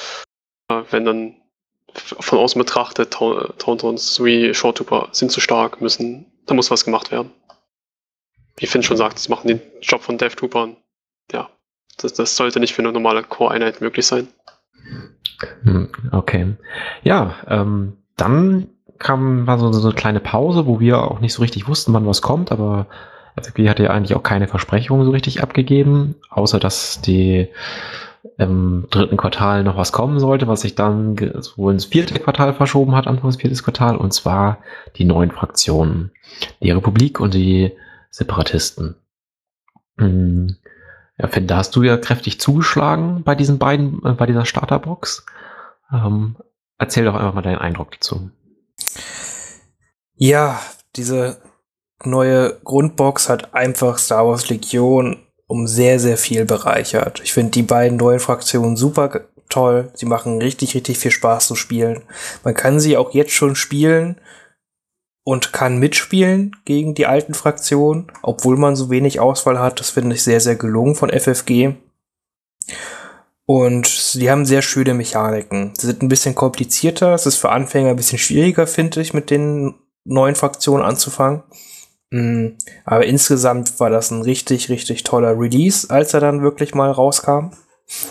[0.68, 1.36] Äh, wenn dann
[1.94, 7.10] von außen betrachtet, Downtowns wie Short Trooper sind zu stark, müssen, da muss was gemacht
[7.10, 7.30] werden.
[8.56, 10.76] Wie Finn schon sagt, sie machen den Job von Troopern.
[11.30, 11.50] Ja,
[11.98, 14.28] das, das sollte nicht für eine normale Core-Einheit möglich sein.
[15.62, 16.54] Hm, okay.
[17.02, 21.42] Ja, ähm, dann kam war so, so eine kleine Pause, wo wir auch nicht so
[21.42, 22.86] richtig wussten, wann was kommt, aber
[23.40, 27.48] FFG hatte ja eigentlich auch keine Versprechungen so richtig abgegeben, außer dass die
[28.38, 31.18] im dritten Quartal noch was kommen sollte, was sich dann
[31.56, 34.58] wohl ins vierte Quartal verschoben hat, Anfangs viertes Quartal, und zwar
[34.96, 36.12] die neuen Fraktionen.
[36.60, 37.72] Die Republik und die
[38.10, 38.96] Separatisten.
[39.98, 40.56] Hm.
[41.18, 45.26] Ja, Finn, da hast du ja kräftig zugeschlagen bei diesen beiden, äh, bei dieser Starterbox.
[45.92, 46.36] Ähm,
[46.78, 48.30] erzähl doch einfach mal deinen Eindruck dazu.
[50.14, 50.60] Ja,
[50.96, 51.42] diese
[52.06, 57.20] neue Grundbox hat einfach Star Wars Legion um sehr, sehr viel bereichert.
[57.22, 59.90] Ich finde die beiden neuen Fraktionen super toll.
[59.94, 62.02] Sie machen richtig, richtig viel Spaß zu spielen.
[62.42, 64.20] Man kann sie auch jetzt schon spielen
[65.24, 69.78] und kann mitspielen gegen die alten Fraktionen, obwohl man so wenig Auswahl hat.
[69.78, 71.74] Das finde ich sehr, sehr gelungen von FFG.
[73.44, 75.74] Und sie haben sehr schöne Mechaniken.
[75.76, 77.12] Sie sind ein bisschen komplizierter.
[77.12, 81.42] Es ist für Anfänger ein bisschen schwieriger, finde ich, mit den neuen Fraktionen anzufangen.
[82.12, 86.90] Mm, aber insgesamt war das ein richtig, richtig toller Release, als er dann wirklich mal
[86.90, 87.52] rauskam.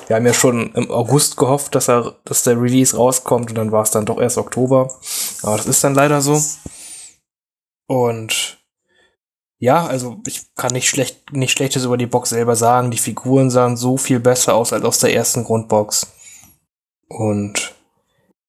[0.08, 3.72] Wir haben ja schon im August gehofft, dass er, dass der Release rauskommt und dann
[3.72, 4.92] war es dann doch erst Oktober.
[5.44, 6.42] Aber das ist dann leider so.
[7.88, 8.58] Und
[9.60, 12.90] ja, also ich kann nicht schlecht, nicht Schlechtes über die Box selber sagen.
[12.90, 16.08] Die Figuren sahen so viel besser aus als aus der ersten Grundbox.
[17.08, 17.76] Und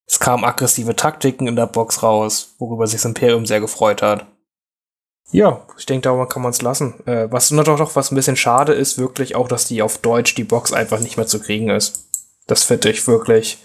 [0.07, 4.27] es kamen aggressive Taktiken in der Box raus, worüber sich das Imperium sehr gefreut hat.
[5.31, 6.95] Ja, ich denke, darüber kann man es lassen.
[7.07, 9.99] Äh, was nur doch, doch was ein bisschen schade ist, wirklich auch, dass die auf
[9.99, 12.07] Deutsch die Box einfach nicht mehr zu kriegen ist.
[12.47, 13.59] Das finde ich wirklich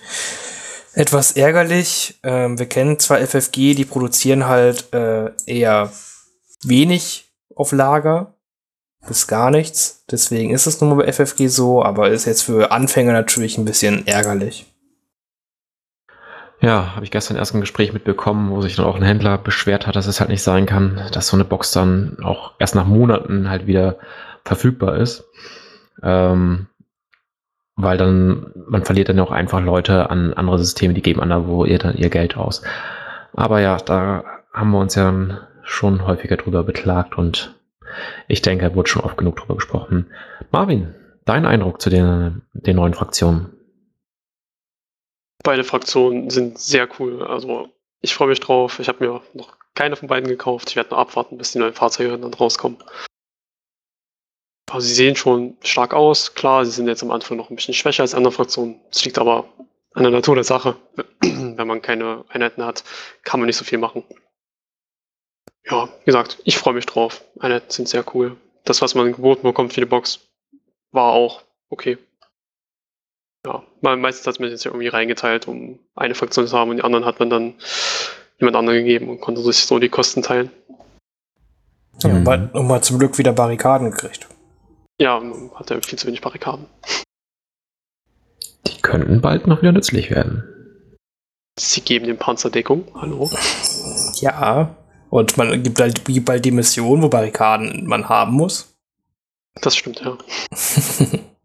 [0.94, 2.20] etwas ärgerlich.
[2.24, 5.92] Ähm, wir kennen zwar FFG, die produzieren halt äh, eher
[6.64, 8.34] wenig auf Lager.
[9.08, 10.04] bis gar nichts.
[10.10, 13.66] Deswegen ist es nun mal bei FFG so, aber ist jetzt für Anfänger natürlich ein
[13.66, 14.66] bisschen ärgerlich.
[16.60, 19.86] Ja, habe ich gestern erst ein Gespräch mitbekommen, wo sich dann auch ein Händler beschwert
[19.86, 22.88] hat, dass es halt nicht sein kann, dass so eine Box dann auch erst nach
[22.88, 23.98] Monaten halt wieder
[24.44, 25.26] verfügbar ist.
[26.02, 26.68] Ähm,
[27.76, 31.64] weil dann, man verliert dann auch einfach Leute an andere Systeme, die geben an, wo
[31.64, 32.64] ihr dann ihr Geld aus.
[33.34, 35.14] Aber ja, da haben wir uns ja
[35.62, 37.54] schon häufiger drüber beklagt und
[38.28, 40.08] ich denke, da wurde schon oft genug drüber gesprochen.
[40.52, 43.57] Marvin, dein Eindruck zu den, den neuen Fraktionen?
[45.48, 47.24] Beide Fraktionen sind sehr cool.
[47.26, 47.70] Also
[48.02, 48.80] ich freue mich drauf.
[48.82, 50.70] Ich habe mir noch keine von beiden gekauft.
[50.70, 52.78] Ich werde nur abwarten, bis die neuen Fahrzeuge dann rauskommen.
[54.70, 56.34] Aber sie sehen schon stark aus.
[56.34, 58.82] Klar, sie sind jetzt am Anfang noch ein bisschen schwächer als andere Fraktionen.
[58.92, 59.48] Das liegt aber
[59.94, 60.76] an der Natur der Sache.
[61.22, 62.84] Wenn man keine Einheiten hat,
[63.24, 64.04] kann man nicht so viel machen.
[65.64, 67.24] Ja, wie gesagt, ich freue mich drauf.
[67.40, 68.36] Einheiten sind sehr cool.
[68.66, 70.20] Das, was man geboten bekommt für die Box,
[70.92, 71.98] war auch okay.
[73.48, 73.64] Ja,
[73.96, 77.06] meistens hat man es ja irgendwie reingeteilt, um eine Fraktion zu haben und die anderen
[77.06, 77.54] hat man dann
[78.40, 80.52] jemand anderen gegeben und konnte sich so die Kosten teilen.
[82.04, 82.50] Ja, mhm.
[82.54, 84.28] und man zum Glück wieder Barrikaden gekriegt.
[85.00, 86.66] Ja, man hat ja viel zu wenig Barrikaden.
[88.68, 90.44] Die könnten bald noch wieder nützlich werden.
[91.58, 93.32] Sie geben den Panzer Deckung, hallo?
[94.16, 94.76] Ja,
[95.10, 98.76] und man gibt halt, gibt halt die Mission, wo Barrikaden man haben muss.
[99.62, 100.18] Das stimmt, ja.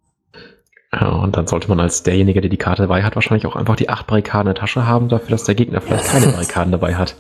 [0.94, 1.08] ja.
[1.08, 3.88] Und dann sollte man als derjenige, der die Karte dabei hat, wahrscheinlich auch einfach die
[3.88, 7.16] acht Barrikaden in der Tasche haben, dafür, dass der Gegner vielleicht keine Barrikaden dabei hat.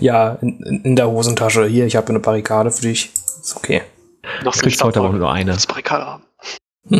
[0.00, 1.66] ja, in, in, der Hosentasche.
[1.66, 3.12] Hier, ich habe eine Barrikade für dich.
[3.40, 3.82] Ist okay.
[4.44, 5.52] Noch kriegst heute aber nur eine.
[5.52, 6.22] Das Barrikade haben.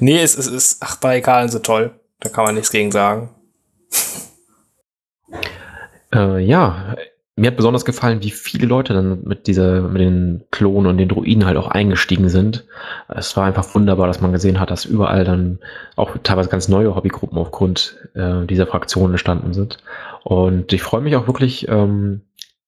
[0.00, 1.92] nee, es, es ist, ach, Barrikaden sind toll.
[2.20, 3.30] Da kann man nichts gegen sagen.
[6.14, 6.96] Äh, ja,
[7.36, 11.08] mir hat besonders gefallen, wie viele Leute dann mit dieser, mit den Klonen und den
[11.08, 12.64] Druiden halt auch eingestiegen sind.
[13.08, 15.58] Es war einfach wunderbar, dass man gesehen hat, dass überall dann
[15.96, 19.78] auch teilweise ganz neue Hobbygruppen aufgrund äh, dieser Fraktionen entstanden sind.
[20.22, 22.22] Und ich freue mich auch wirklich, ähm,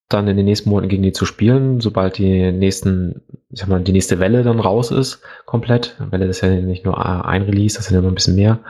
[0.08, 3.80] dann in den nächsten Monaten gegen die zu spielen, sobald die nächsten, ich sag mal,
[3.80, 5.96] die nächste Welle dann raus ist, komplett.
[6.10, 8.60] Welle ist ja nicht nur ein Release, das sind ja noch ein bisschen mehr.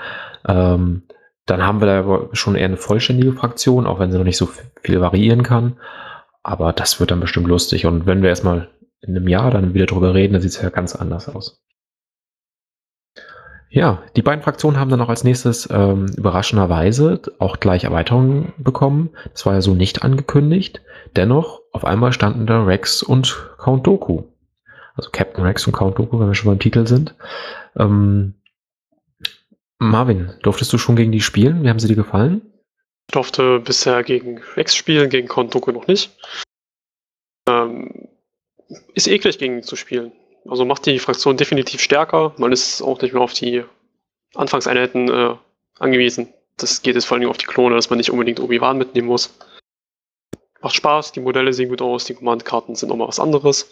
[0.48, 1.02] Ähm,
[1.46, 4.48] dann haben wir da schon eher eine vollständige Fraktion, auch wenn sie noch nicht so
[4.82, 5.76] viel variieren kann.
[6.42, 7.86] Aber das wird dann bestimmt lustig.
[7.86, 8.68] Und wenn wir erstmal
[9.00, 11.62] in einem Jahr dann wieder drüber reden, dann sieht es ja ganz anders aus.
[13.68, 19.10] Ja, die beiden Fraktionen haben dann auch als nächstes ähm, überraschenderweise auch gleich Erweiterungen bekommen.
[19.32, 20.80] Das war ja so nicht angekündigt.
[21.14, 24.24] Dennoch, auf einmal standen da Rex und Count Doku.
[24.94, 27.14] Also Captain Rex und Count Doku, wenn wir schon beim Titel sind.
[27.76, 28.34] Ähm,
[29.78, 31.62] Marvin, durftest du schon gegen die spielen?
[31.62, 32.42] Wie haben sie dir gefallen?
[33.08, 36.16] Ich durfte bisher gegen Rex spielen, gegen Count Doku noch nicht.
[37.48, 38.08] Ähm,
[38.94, 40.12] ist eklig gegen ihn zu spielen.
[40.48, 42.34] Also macht die Fraktion definitiv stärker.
[42.38, 43.64] Man ist auch nicht mehr auf die
[44.34, 45.34] Anfangseinheiten äh,
[45.78, 46.32] angewiesen.
[46.56, 49.34] Das geht jetzt vor allem auf die Klone, dass man nicht unbedingt Obi-Wan mitnehmen muss.
[50.62, 53.70] Macht Spaß, die Modelle sehen gut aus, die Command-Karten sind nochmal was anderes.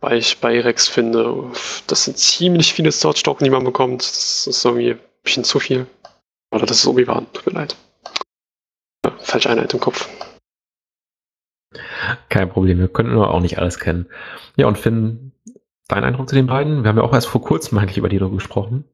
[0.00, 1.52] Weil ich bei Rex finde,
[1.86, 4.02] das sind ziemlich viele Search-Token, die man bekommt.
[4.02, 5.86] Das ist irgendwie ein bisschen zu viel.
[6.52, 7.76] Oder das ist Obi-Wan, tut mir leid.
[9.04, 10.08] Ja, falsche Einheit im Kopf.
[12.28, 14.06] Kein Problem, wir könnten nur auch nicht alles kennen.
[14.56, 15.32] Ja, und Finn,
[15.86, 16.82] dein Eindruck zu den beiden?
[16.82, 18.84] Wir haben ja auch erst vor kurzem eigentlich über die darüber gesprochen.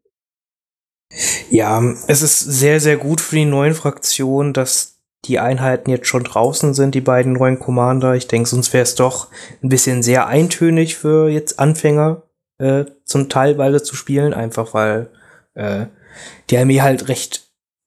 [1.50, 4.95] Ja, es ist sehr, sehr gut für die neuen Fraktionen, dass
[5.26, 8.14] die Einheiten jetzt schon draußen sind, die beiden neuen Commander.
[8.14, 9.28] Ich denke, sonst wäre es doch
[9.62, 12.22] ein bisschen sehr eintönig für jetzt Anfänger
[12.58, 15.10] äh, zum Teilweise zu spielen, einfach weil
[15.54, 15.86] äh,
[16.50, 17.46] die Armee halt recht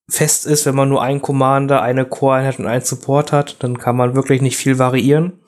[0.09, 3.95] fest ist, wenn man nur einen Commander, eine Core-Einheit und einen Support hat, dann kann
[3.95, 5.39] man wirklich nicht viel variieren.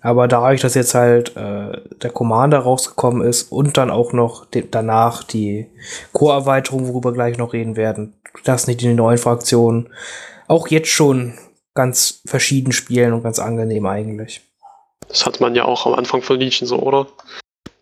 [0.00, 5.24] Aber dadurch, dass jetzt halt äh, der Commander rausgekommen ist und dann auch noch danach
[5.24, 5.66] die
[6.12, 9.90] Core-Erweiterung, worüber gleich noch reden werden, das nicht in die neuen Fraktionen,
[10.48, 11.38] auch jetzt schon
[11.74, 14.42] ganz verschieden spielen und ganz angenehm eigentlich.
[15.08, 17.06] Das hat man ja auch am Anfang von Legion so, oder?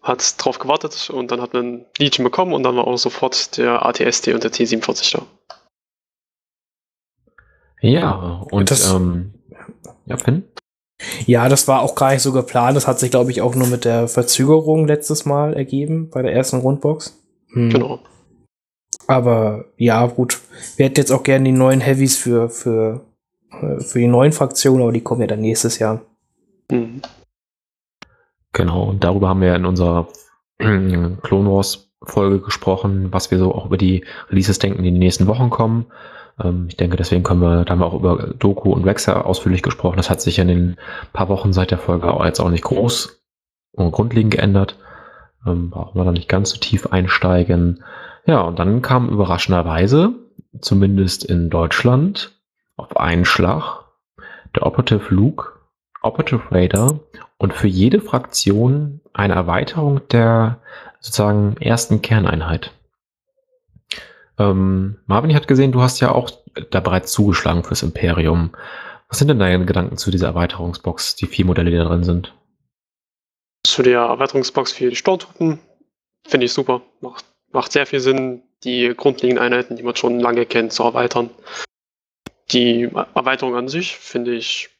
[0.03, 3.85] Hat drauf gewartet und dann hat man Legion bekommen und dann war auch sofort der
[3.87, 5.27] ATSD und der T47 da.
[7.81, 9.35] Ja, und das, ähm,
[10.07, 10.45] ja, Finn?
[11.27, 12.77] Ja, das war auch gar nicht so geplant.
[12.77, 16.33] Das hat sich, glaube ich, auch nur mit der Verzögerung letztes Mal ergeben bei der
[16.33, 17.19] ersten Rundbox.
[17.53, 17.71] Hm.
[17.71, 18.01] Genau.
[19.07, 20.41] Aber ja, gut.
[20.77, 23.01] Wir hätten jetzt auch gerne die neuen Heavies für, für,
[23.51, 26.01] äh, für die neuen Fraktionen, aber die kommen ja dann nächstes Jahr.
[26.71, 27.03] Mhm.
[28.53, 30.09] Genau, und darüber haben wir in unserer
[30.59, 35.01] Clone Wars Folge gesprochen, was wir so auch über die Releases denken, die in den
[35.01, 35.87] nächsten Wochen kommen.
[36.43, 39.63] Ähm, ich denke, deswegen können wir, da haben wir auch über Doku und Wexer ausführlich
[39.63, 39.97] gesprochen.
[39.97, 40.77] Das hat sich in den
[41.13, 43.23] paar Wochen seit der Folge auch jetzt auch nicht groß
[43.73, 44.77] und grundlegend geändert.
[45.47, 47.83] Ähm, brauchen wir da nicht ganz so tief einsteigen.
[48.27, 50.15] Ja, und dann kam überraschenderweise,
[50.61, 52.33] zumindest in Deutschland,
[52.77, 53.85] auf einen Schlag
[54.55, 55.53] der Operative Luke,
[56.03, 57.01] Operative Raider
[57.39, 60.61] und für jede Fraktion eine Erweiterung der
[61.01, 62.73] sozusagen ersten Kerneinheit.
[64.39, 66.31] Ähm, Marvin hat gesehen, du hast ja auch
[66.71, 68.53] da bereits zugeschlagen fürs Imperium.
[69.09, 72.35] Was sind denn deine Gedanken zu dieser Erweiterungsbox, die vier Modelle, die da drin sind?
[73.65, 75.61] Zu der Erweiterungsbox für die Sturmtruppen
[76.27, 76.83] finde ich super.
[77.01, 81.31] Macht, macht sehr viel Sinn, die grundlegenden Einheiten, die man schon lange kennt, zu erweitern.
[82.51, 84.71] Die Erweiterung an sich finde ich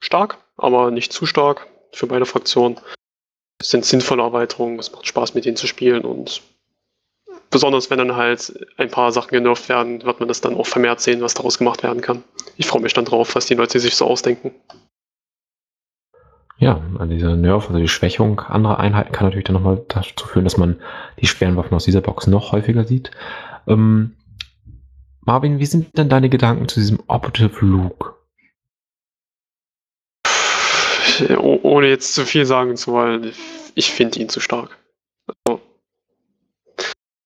[0.00, 2.80] stark, aber nicht zu stark für beide Fraktionen.
[3.58, 6.42] Es sind sinnvolle Erweiterungen, es macht Spaß mit denen zu spielen und
[7.50, 11.00] besonders wenn dann halt ein paar Sachen genervt werden, wird man das dann auch vermehrt
[11.00, 12.24] sehen, was daraus gemacht werden kann.
[12.56, 14.54] Ich freue mich dann drauf, was die Leute sich so ausdenken.
[16.60, 20.58] Ja, diese Nerf, also die Schwächung anderer Einheiten kann natürlich dann nochmal dazu führen, dass
[20.58, 20.78] man
[21.18, 23.10] die schweren Waffen aus dieser Box noch häufiger sieht.
[23.66, 24.14] Ähm,
[25.22, 28.14] Marvin, wie sind denn deine Gedanken zu diesem Operative Luke?
[31.38, 33.32] Ohne jetzt zu viel sagen zu wollen,
[33.74, 34.76] ich finde ihn zu stark.
[35.46, 35.62] Also,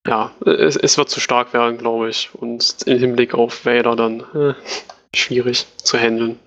[0.07, 2.29] ja, es, es, wird zu stark werden, glaube ich.
[2.33, 4.53] Und im Hinblick auf Vader dann äh,
[5.13, 6.39] schwierig zu handeln.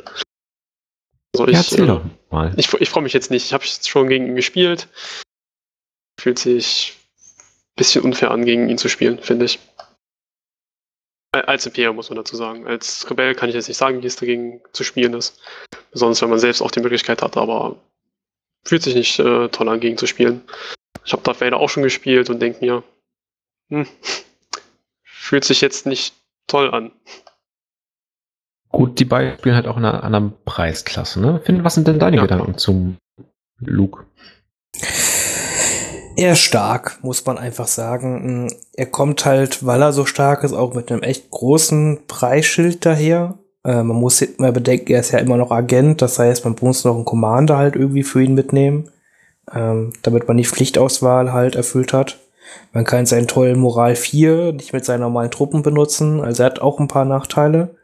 [1.39, 2.53] Also ich, ja, erzähl doch mal.
[2.57, 3.47] Ich, ich freue mich jetzt nicht.
[3.47, 4.89] Ich habe schon gegen ihn gespielt.
[6.21, 6.97] Fühlt sich
[7.37, 9.59] ein bisschen unfair an, gegen ihn zu spielen, finde ich.
[11.33, 12.67] Als Imperium muss man dazu sagen.
[12.67, 15.41] Als Rebell kann ich jetzt nicht sagen, wie es dagegen zu spielen ist.
[15.93, 17.77] Besonders wenn man selbst auch die Möglichkeit hat, aber
[18.65, 20.43] fühlt sich nicht äh, toll an, gegen zu spielen.
[21.05, 22.83] Ich habe Darth Vader auch schon gespielt und denke mir,
[23.71, 23.87] hm,
[25.05, 26.15] fühlt sich jetzt nicht
[26.47, 26.93] toll an.
[28.71, 31.41] Gut, die beiden spielen halt auch in einer anderen Preisklasse, ne?
[31.45, 32.23] Finn, was sind denn deine ja.
[32.23, 32.97] Gedanken zum
[33.59, 34.05] Luke?
[36.17, 38.53] Er ist stark, muss man einfach sagen.
[38.75, 43.39] Er kommt halt, weil er so stark ist, auch mit einem echt großen Preisschild daher.
[43.65, 46.85] Äh, man muss immer bedenken, er ist ja immer noch Agent, das heißt, man muss
[46.85, 48.91] noch einen Commander halt irgendwie für ihn mitnehmen,
[49.55, 52.19] ähm, damit man die Pflichtauswahl halt erfüllt hat.
[52.73, 56.61] Man kann seinen tollen Moral 4 nicht mit seinen normalen Truppen benutzen, also er hat
[56.61, 57.77] auch ein paar Nachteile.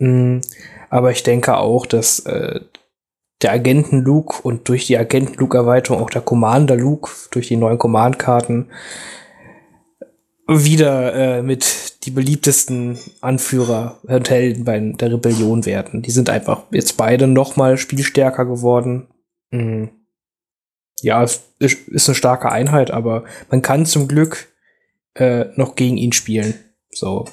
[0.00, 0.40] Mhm.
[0.88, 2.60] Aber ich denke auch, dass äh,
[3.42, 8.70] der Agenten-Luke und durch die Agenten-Luke-Erweiterung auch der Commander-Luke durch die neuen Command-Karten
[10.48, 16.02] wieder äh, mit die beliebtesten Anführer und Helden bei der Rebellion werden.
[16.02, 19.06] Die sind einfach jetzt beide noch mal spielstärker geworden.
[19.50, 19.90] Mhm.
[21.02, 24.48] Ja, es ist eine starke Einheit, aber man kann zum Glück
[25.14, 26.54] äh, noch gegen ihn spielen.
[26.90, 27.26] So.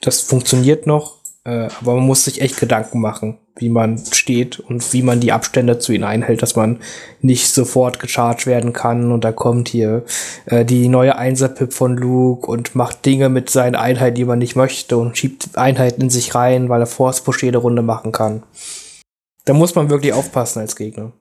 [0.00, 1.17] Das funktioniert noch.
[1.48, 5.32] Äh, aber man muss sich echt Gedanken machen, wie man steht und wie man die
[5.32, 6.80] Abstände zu ihnen einhält, dass man
[7.22, 10.04] nicht sofort gecharged werden kann und da kommt hier
[10.44, 14.56] äh, die neue Einser-Pip von Luke und macht Dinge mit seinen Einheiten, die man nicht
[14.56, 18.42] möchte und schiebt Einheiten in sich rein, weil er Force Push jede Runde machen kann.
[19.46, 21.12] Da muss man wirklich aufpassen als Gegner.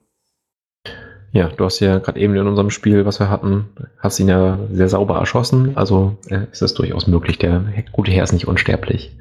[1.32, 4.60] Ja, du hast ja gerade eben in unserem Spiel, was wir hatten, hast ihn ja
[4.74, 5.78] sehr sauber erschossen.
[5.78, 7.38] Also äh, ist es durchaus möglich.
[7.38, 7.64] Der
[7.94, 9.16] gute Herr ist nicht unsterblich.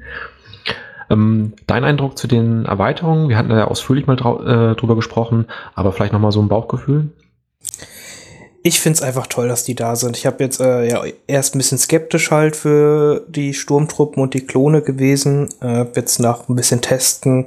[1.09, 3.29] Ähm, dein Eindruck zu den Erweiterungen?
[3.29, 7.09] Wir hatten ja ausführlich mal äh, drüber gesprochen, aber vielleicht nochmal so ein Bauchgefühl?
[8.63, 10.17] Ich finde es einfach toll, dass die da sind.
[10.17, 14.45] Ich habe jetzt äh, ja erst ein bisschen skeptisch halt für die Sturmtruppen und die
[14.45, 15.49] Klone gewesen.
[15.61, 17.45] Äh, jetzt nach ein bisschen testen.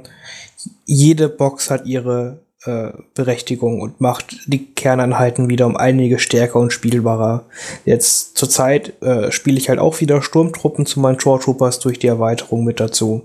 [0.85, 6.73] Jede Box hat ihre äh, Berechtigung und macht die Kerneinheiten wieder um einige stärker und
[6.73, 7.45] spielbarer.
[7.85, 12.07] Jetzt zurzeit äh, spiele ich halt auch wieder Sturmtruppen zu meinen Shore Troopers durch die
[12.07, 13.23] Erweiterung mit dazu.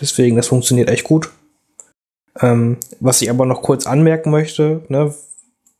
[0.00, 1.30] Deswegen, das funktioniert echt gut.
[2.40, 5.14] Ähm, was ich aber noch kurz anmerken möchte, ne,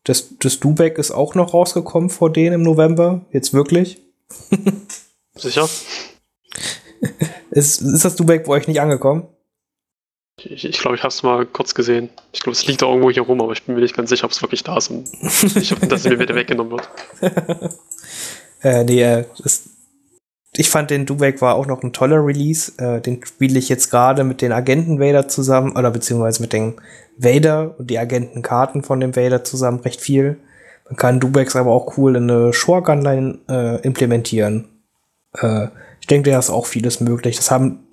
[0.04, 3.20] das, das Dubeck ist auch noch rausgekommen vor denen im November.
[3.32, 4.00] Jetzt wirklich.
[5.36, 5.68] Sicher?
[7.50, 9.28] ist, ist das Dubeck bei euch nicht angekommen?
[10.40, 12.10] Ich glaube, ich, glaub, ich habe es mal kurz gesehen.
[12.32, 14.24] Ich glaube, es liegt da irgendwo hier rum, aber ich bin mir nicht ganz sicher,
[14.24, 15.08] ob es wirklich da ist und
[15.56, 16.88] ich hoffe, dass es mir wieder weggenommen wird.
[18.62, 19.64] äh, nee, äh, das,
[20.58, 22.72] ich fand den Dubek war auch noch ein toller Release.
[22.78, 26.74] Äh, den spiele ich jetzt gerade mit den Agenten Vader zusammen, oder beziehungsweise mit den
[27.16, 30.36] Vader und die Agentenkarten von dem Vader zusammen recht viel.
[30.86, 34.68] Man kann Dubex aber auch cool in eine Shore Gunline äh, implementieren.
[35.40, 35.68] Äh,
[36.00, 37.36] ich denke, da ist auch vieles möglich.
[37.36, 37.86] Das haben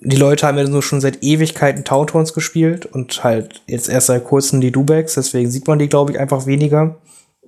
[0.00, 4.24] die Leute haben ja nur schon seit Ewigkeiten Tautons gespielt und halt jetzt erst seit
[4.24, 6.96] kurzem die Dubex, deswegen sieht man die, glaube ich, einfach weniger.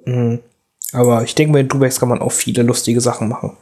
[0.07, 0.39] Mhm.
[0.93, 3.57] Aber ich denke, mit den Dubex kann man auch viele lustige Sachen machen.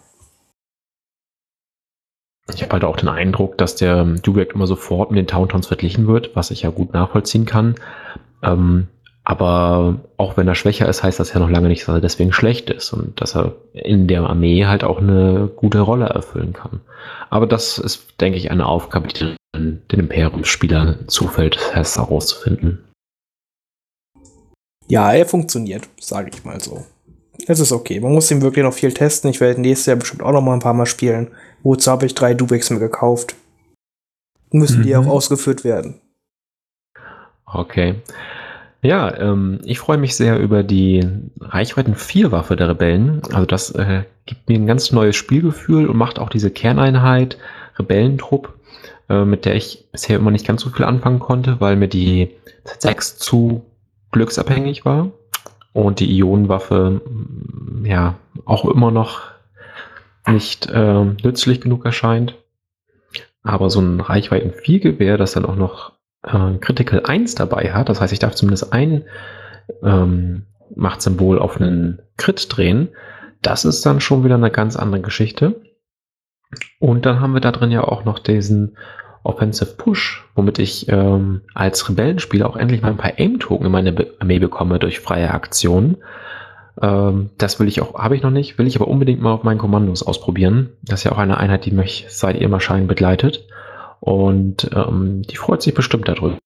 [2.53, 6.07] Ich habe halt auch den Eindruck, dass der Dubek immer sofort mit den Towntowns verglichen
[6.07, 7.77] wird, was ich ja gut nachvollziehen kann.
[8.43, 8.89] Ähm,
[9.25, 12.33] aber auch wenn er schwächer ist, heißt das ja noch lange nicht, dass er deswegen
[12.33, 16.83] schlecht ist und dass er in der Armee halt auch eine gute Rolle erfüllen kann.
[17.31, 22.85] Aber das ist, denke ich, eine Aufgabe, die den Imperium-Spielern zufällt, es herauszufinden.
[24.89, 26.85] Ja, er funktioniert, sage ich mal so.
[27.47, 28.01] Es ist okay.
[28.01, 29.31] Man muss ihn wirklich noch viel testen.
[29.31, 31.31] Ich werde nächstes Jahr bestimmt auch noch mal ein paar Mal spielen.
[31.65, 33.35] Wozu habe ich drei Dubeks mir gekauft?
[34.53, 34.83] Müssen mhm.
[34.85, 36.01] die auch ausgeführt werden.
[37.47, 37.97] Okay.
[38.83, 41.09] Ja, ähm, ich freue mich sehr über die
[41.41, 43.23] Reichweiten 4 Waffe der Rebellen.
[43.33, 47.39] Also das äh, gibt mir ein ganz neues Spielgefühl und macht auch diese Kerneinheit
[47.79, 48.53] Rebellentrupp,
[49.09, 52.29] äh, mit der ich bisher immer nicht ganz so viel anfangen konnte, weil mir die
[52.67, 53.65] Z6 zu
[54.13, 55.11] glücksabhängig war
[55.73, 57.01] und die Ionenwaffe
[57.85, 59.34] ja auch immer noch
[60.27, 62.37] nicht äh, nützlich genug erscheint.
[63.43, 67.89] Aber so ein Reichweiten 4 Gewehr, das dann auch noch äh, Critical 1 dabei hat,
[67.89, 69.05] das heißt, ich darf zumindest ein
[69.83, 72.89] ähm, Machtsymbol auf einen Crit drehen,
[73.43, 75.61] das ist dann schon wieder eine ganz andere Geschichte.
[76.79, 78.77] Und dann haben wir da drin ja auch noch diesen
[79.23, 84.07] Offensive Push, womit ich ähm, als Rebellenspieler auch endlich mal ein paar Aim-Token in meine
[84.19, 85.97] Armee bekomme durch freie Aktionen.
[86.81, 89.43] Ähm, das will ich auch, habe ich noch nicht, will ich aber unbedingt mal auf
[89.43, 90.73] meinen Kommandos ausprobieren.
[90.83, 93.47] Das ist ja auch eine Einheit, die mich seit ihrem Erscheinen begleitet.
[94.01, 96.39] Und ähm, die freut sich bestimmt darüber.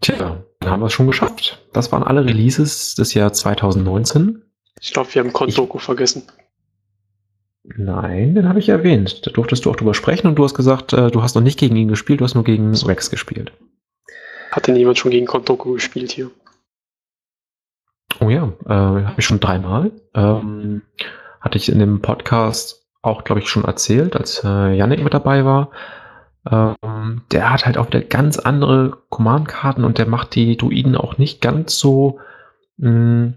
[0.00, 1.64] Tja, dann haben wir es schon geschafft.
[1.72, 4.42] Das waren alle Releases des Jahr 2019.
[4.80, 6.24] Ich glaube, wir haben Kondoku vergessen.
[7.64, 9.26] Nein, den habe ich erwähnt.
[9.26, 11.58] Da durftest du auch drüber sprechen und du hast gesagt, äh, du hast noch nicht
[11.58, 13.52] gegen ihn gespielt, du hast nur gegen Rex gespielt.
[14.50, 16.30] Hat denn jemand schon gegen Kondoku gespielt hier?
[18.20, 19.90] Oh ja, äh, habe ich schon dreimal.
[20.14, 20.82] Ähm,
[21.40, 25.44] hatte ich in dem Podcast auch, glaube ich, schon erzählt, als äh, Yannick mit dabei
[25.44, 25.70] war.
[26.50, 31.18] Ähm, der hat halt auch wieder ganz andere Command-Karten und der macht die Druiden auch
[31.18, 32.18] nicht ganz so,
[32.76, 33.34] mh, hm,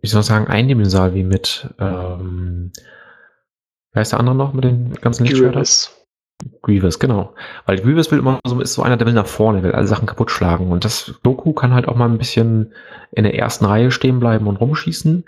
[0.00, 2.72] wie soll ich sagen, eindimensional wie mit, ähm,
[3.92, 5.62] wer ist der andere noch mit den ganzen Lichtschwertern?
[6.62, 7.34] Grievous, genau.
[7.66, 10.06] Weil Grievous will immer so, ist so einer, der will nach vorne, will alle Sachen
[10.06, 10.70] kaputt schlagen.
[10.70, 12.72] Und das Doku kann halt auch mal ein bisschen
[13.12, 15.24] in der ersten Reihe stehen bleiben und rumschießen.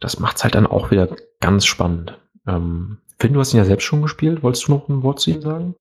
[0.00, 1.08] Das macht's halt dann auch wieder
[1.40, 2.18] ganz spannend.
[2.46, 4.42] Ähm, Finn, du hast ihn ja selbst schon gespielt.
[4.42, 5.74] Wolltest du noch ein Wort zu ihm sagen?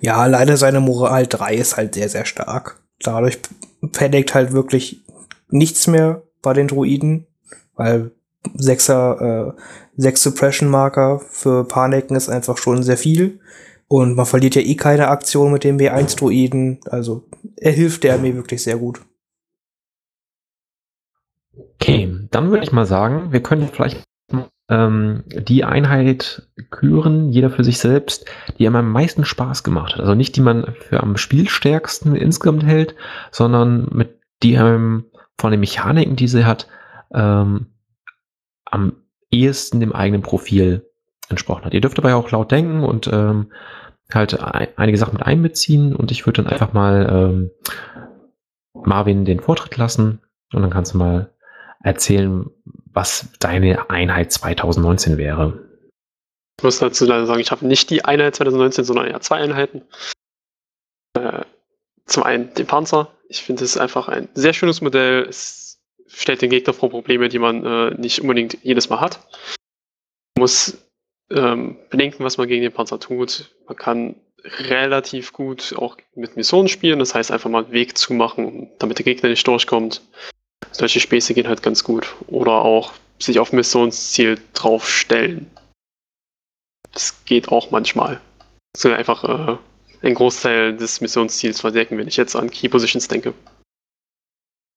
[0.00, 2.80] Ja, leider seine Moral 3 ist halt sehr, sehr stark.
[3.00, 3.38] Dadurch
[3.92, 5.02] panikt halt wirklich
[5.48, 7.26] nichts mehr bei den Druiden,
[7.74, 8.12] weil
[8.54, 9.60] sechser, äh,
[9.96, 13.40] sechs Suppression Marker für Paniken ist einfach schon sehr viel.
[13.88, 16.80] Und man verliert ja eh keine Aktion mit dem B1 Druiden.
[16.86, 19.00] Also er hilft der Armee wirklich sehr gut.
[21.74, 24.02] Okay, dann würde ich mal sagen, wir können vielleicht
[24.68, 28.26] ähm, die Einheit küren, jeder für sich selbst,
[28.58, 30.00] die einem am meisten Spaß gemacht hat.
[30.00, 32.96] Also nicht die man für am spielstärksten insgesamt hält,
[33.30, 35.04] sondern mit die einem
[35.38, 36.66] von den Mechaniken, die sie hat,
[37.14, 37.66] ähm,
[38.64, 38.96] am
[39.30, 40.90] ehesten dem eigenen Profil
[41.28, 41.74] entsprochen hat.
[41.74, 43.52] Ihr dürft dabei auch laut denken und ähm,
[44.12, 47.50] halt ein, einige Sachen mit einbeziehen und ich würde dann einfach mal ähm,
[48.74, 50.20] Marvin den Vortritt lassen
[50.52, 51.32] und dann kannst du mal
[51.82, 52.46] erzählen,
[52.92, 55.66] was deine Einheit 2019 wäre.
[56.58, 59.82] Ich muss dazu leider sagen, ich habe nicht die Einheit 2019, sondern eher zwei Einheiten.
[61.14, 61.42] Äh,
[62.06, 63.12] zum einen den Panzer.
[63.28, 65.26] Ich finde es einfach ein sehr schönes Modell.
[65.28, 69.20] Es stellt den Gegner vor Probleme, die man äh, nicht unbedingt jedes Mal hat.
[70.38, 70.78] Muss
[71.30, 73.50] ähm, bedenken, was man gegen den Panzer tut.
[73.66, 76.98] Man kann relativ gut auch mit Missionen spielen.
[76.98, 80.02] Das heißt, einfach mal einen Weg zu machen, damit der Gegner nicht durchkommt.
[80.72, 82.14] Solche Späße gehen halt ganz gut.
[82.28, 85.50] Oder auch sich auf Missionsziel draufstellen.
[86.92, 88.20] Das geht auch manchmal.
[88.76, 89.58] So einfach äh,
[90.02, 93.34] einen Großteil des Missionsziels verdecken, wenn ich jetzt an Key Positions denke.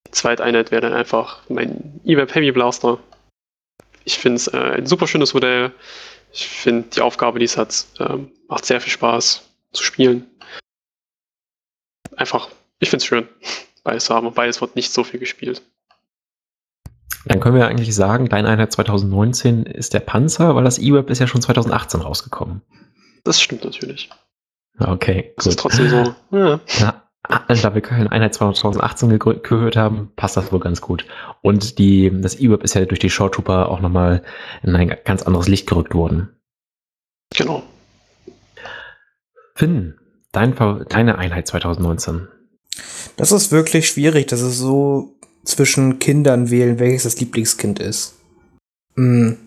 [0.08, 3.00] Die zweite Einheit wäre dann einfach mein EVAP Heavy Blaster.
[4.06, 5.72] Ich finde es äh, ein super schönes Modell.
[6.32, 8.17] Ich finde die Aufgabe, die es hat, äh,
[8.47, 10.30] macht sehr viel Spaß zu spielen.
[12.15, 12.49] Einfach,
[12.80, 13.27] ich finde es schön,
[13.84, 15.61] beides zu haben, wobei es wird nicht so viel gespielt.
[17.25, 21.19] Dann können wir eigentlich sagen, deine Einheit 2019 ist der Panzer, weil das E-Web ist
[21.19, 22.61] ja schon 2018 rausgekommen.
[23.23, 24.09] Das stimmt natürlich.
[24.80, 25.34] Okay.
[25.36, 25.51] Das gut.
[25.51, 26.15] ist trotzdem so.
[26.32, 26.59] Ja.
[26.80, 27.09] ja.
[27.30, 31.05] Da wir keine Einheit 2018 gehört haben, passt das wohl ganz gut.
[31.41, 34.23] Und die, das E-Web ist ja durch die Short Trooper auch nochmal
[34.63, 36.30] in ein ganz anderes Licht gerückt worden.
[37.36, 37.61] Genau.
[39.53, 39.95] Finn,
[40.32, 40.55] dein,
[40.89, 42.27] deine Einheit 2019.
[43.15, 44.25] Das ist wirklich schwierig.
[44.25, 48.15] Das ist so zwischen Kindern wählen, welches das Lieblingskind ist.
[48.95, 49.38] Mhm.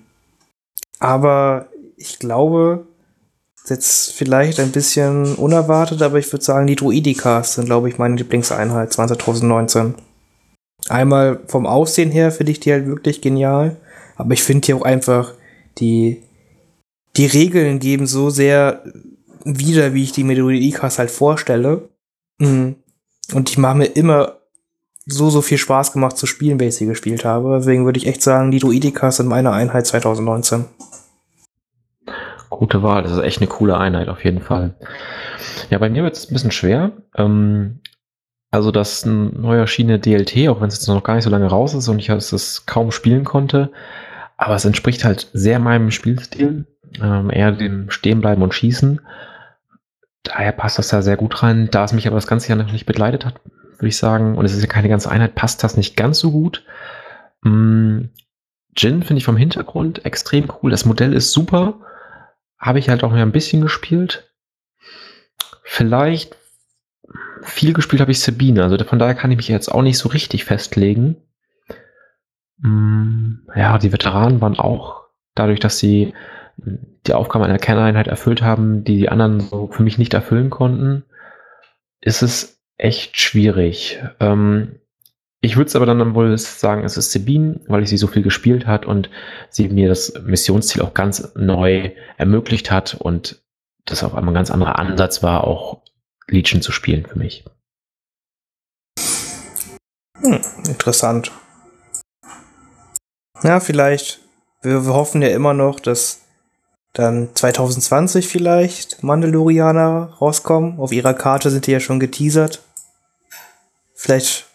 [1.00, 2.86] Aber ich glaube,
[3.70, 8.16] jetzt vielleicht ein bisschen unerwartet, aber ich würde sagen, die Druidikas sind, glaube ich, meine
[8.16, 9.94] Lieblingseinheit 2019.
[10.88, 13.76] Einmal vom Aussehen her finde ich die halt wirklich genial,
[14.16, 15.34] aber ich finde die auch einfach,
[15.78, 16.22] die,
[17.16, 18.82] die Regeln geben so sehr
[19.44, 21.88] wieder, wie ich die Druidikas halt vorstelle.
[22.38, 22.76] Mhm.
[23.32, 24.38] Und die machen mir immer
[25.06, 27.56] so, so viel Spaß gemacht zu spielen, wenn ich sie gespielt habe.
[27.58, 30.64] Deswegen würde ich echt sagen, die Druidikas sind meine Einheit 2019.
[32.62, 34.76] Gute Wahl, das ist echt eine coole Einheit auf jeden Fall.
[35.70, 36.92] Ja, bei mir wird es ein bisschen schwer.
[37.16, 37.80] Ähm,
[38.52, 41.74] also das neu erschienene DLT, auch wenn es jetzt noch gar nicht so lange raus
[41.74, 43.72] ist und ich es kaum spielen konnte,
[44.36, 46.66] aber es entspricht halt sehr meinem Spielstil,
[47.02, 49.00] ähm, eher dem Stehenbleiben und Schießen.
[50.22, 51.68] Daher passt das da sehr gut rein.
[51.68, 53.40] Da es mich aber das ganze Jahr noch nicht begleitet hat,
[53.72, 56.30] würde ich sagen, und es ist ja keine ganze Einheit, passt das nicht ganz so
[56.30, 56.64] gut.
[57.42, 58.02] Mm,
[58.76, 60.70] Jin finde ich vom Hintergrund extrem cool.
[60.70, 61.80] Das Modell ist super
[62.62, 64.32] habe ich halt auch mehr ein bisschen gespielt.
[65.64, 66.36] Vielleicht
[67.42, 70.08] viel gespielt habe ich Sabine, also von daher kann ich mich jetzt auch nicht so
[70.08, 71.16] richtig festlegen.
[72.58, 76.14] Mm, ja, die Veteranen waren auch dadurch, dass sie
[77.06, 81.04] die Aufgabe einer Kerneinheit erfüllt haben, die die anderen so für mich nicht erfüllen konnten,
[82.00, 84.00] ist es echt schwierig.
[84.20, 84.78] Ähm,
[85.44, 88.22] ich würde es aber dann wohl sagen, es ist Sabine, weil ich sie so viel
[88.22, 89.10] gespielt hat und
[89.50, 93.42] sie mir das Missionsziel auch ganz neu ermöglicht hat und
[93.84, 95.82] das auf einmal ein ganz anderer Ansatz war, auch
[96.28, 97.44] Legion zu spielen für mich.
[100.20, 101.32] Hm, interessant.
[103.42, 104.20] Ja, vielleicht.
[104.62, 106.20] Wir, wir hoffen ja immer noch, dass
[106.92, 110.78] dann 2020 vielleicht Mandalorianer rauskommen.
[110.78, 112.62] Auf ihrer Karte sind die ja schon geteasert.
[113.94, 114.51] Vielleicht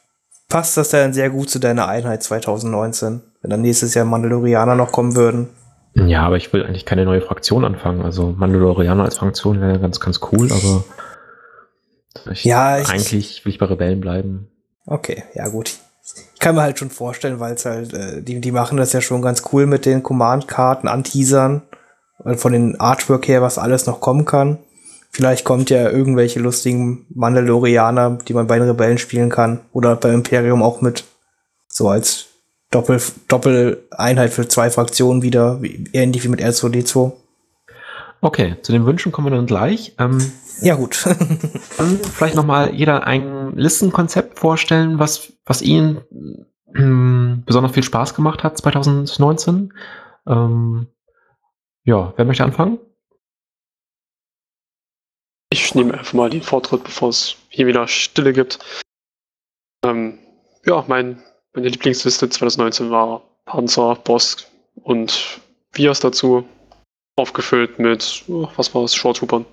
[0.50, 4.92] passt das dann sehr gut zu deiner Einheit 2019, wenn dann nächstes Jahr Mandalorianer noch
[4.92, 5.50] kommen würden.
[5.94, 8.04] Ja, aber ich will eigentlich keine neue Fraktion anfangen.
[8.04, 10.84] Also Mandalorianer als Fraktion wäre ganz, ganz cool, aber
[12.32, 14.48] ich, ja, ich, eigentlich will ich bei Rebellen bleiben.
[14.86, 15.76] Okay, ja gut.
[16.34, 19.02] Ich kann mir halt schon vorstellen, weil es halt, äh, die, die machen das ja
[19.02, 21.64] schon ganz cool mit den Command-Karten anteasern
[22.20, 24.60] und von den Artwork her, was alles noch kommen kann.
[25.18, 29.62] Vielleicht kommt ja irgendwelche lustigen Mandalorianer, die man bei den Rebellen spielen kann.
[29.72, 31.06] Oder beim Imperium auch mit.
[31.68, 32.28] So als
[32.70, 35.60] Doppel, Doppeleinheit für zwei Fraktionen wieder,
[35.92, 37.14] ähnlich wie mit R2D2.
[38.22, 39.96] Okay, zu den Wünschen kommen wir dann gleich.
[39.98, 40.20] Ähm,
[40.62, 41.04] ja, gut.
[41.80, 46.02] dann vielleicht nochmal jeder ein Listenkonzept vorstellen, was, was Ihnen
[46.76, 49.74] ähm, besonders viel Spaß gemacht hat 2019.
[50.28, 50.86] Ähm,
[51.86, 52.78] ja, wer möchte anfangen?
[55.58, 58.60] Ich nehme einfach mal den Vortritt, bevor es hier wieder Stille gibt.
[59.84, 60.20] Ähm,
[60.66, 64.46] ja, mein, meine Lieblingsliste 2019 war Panzer, Boss
[64.84, 65.42] und
[65.74, 66.48] Vias dazu.
[67.16, 69.48] Aufgefüllt mit, oh, was war es, Shorttroopern.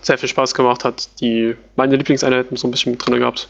[0.00, 3.48] Sehr viel Spaß gemacht, hat die meine Lieblingseinheiten so ein bisschen mit drin gehabt.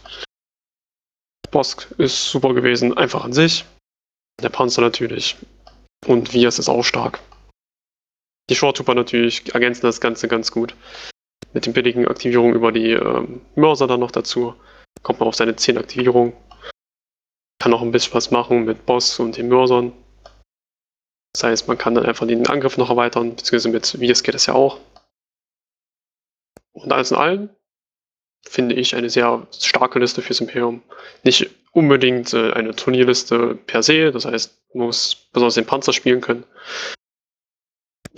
[1.51, 3.65] Bosk ist super gewesen, einfach an sich.
[4.43, 5.37] Der Panzer natürlich.
[6.07, 7.19] Und Vias ist auch stark.
[8.49, 10.75] Die Short natürlich ergänzen das Ganze ganz gut.
[11.53, 14.55] Mit den billigen Aktivierungen über die ähm, Mörser dann noch dazu.
[15.03, 16.33] Kommt man auf seine 10 Aktivierungen.
[17.61, 19.93] Kann auch ein bisschen was machen mit Boss und den Mörsern.
[21.33, 24.47] Das heißt, man kann dann einfach den Angriff noch erweitern, beziehungsweise mit Vias geht das
[24.47, 24.81] ja auch.
[26.73, 27.51] Und alles in allem
[28.47, 30.83] finde ich eine sehr starke Liste fürs Imperium.
[31.23, 36.21] Nicht unbedingt äh, eine Turnierliste per se, das heißt, man muss besonders den Panzer spielen
[36.21, 36.45] können.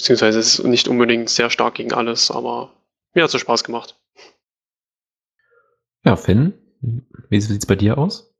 [0.00, 2.70] Beziehungsweise es ist nicht unbedingt sehr stark gegen alles, aber
[3.12, 4.00] mir hat es Spaß gemacht.
[6.06, 6.54] Ja, Finn,
[7.28, 8.32] wie sieht es bei dir aus?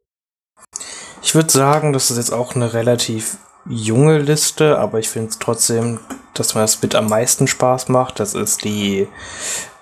[1.23, 3.37] Ich würde sagen, das ist jetzt auch eine relativ
[3.69, 6.01] junge Liste, aber ich finde trotzdem,
[6.33, 8.21] dass mir das mit am meisten Spaß macht.
[8.21, 9.07] Das ist die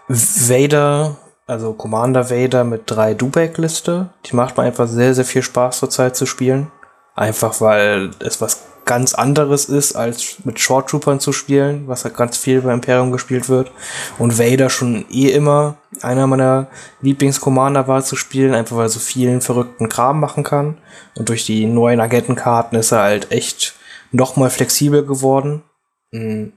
[0.08, 1.16] Vader,
[1.46, 4.12] also Commander Vader mit drei Dubek-Liste.
[4.26, 6.72] Die macht mir einfach sehr, sehr viel Spaß zurzeit zu spielen.
[7.14, 12.16] Einfach weil es was ganz anderes ist, als mit Short Troopern zu spielen, was halt
[12.16, 13.70] ganz viel bei Imperium gespielt wird.
[14.18, 16.68] Und Vader schon eh immer einer meiner
[17.02, 20.78] Lieblingscommander war zu spielen, einfach weil er so vielen verrückten Kram machen kann.
[21.14, 23.74] Und durch die neuen Agentenkarten ist er halt echt
[24.10, 25.62] noch mal flexibel geworden.
[26.10, 26.54] Mhm.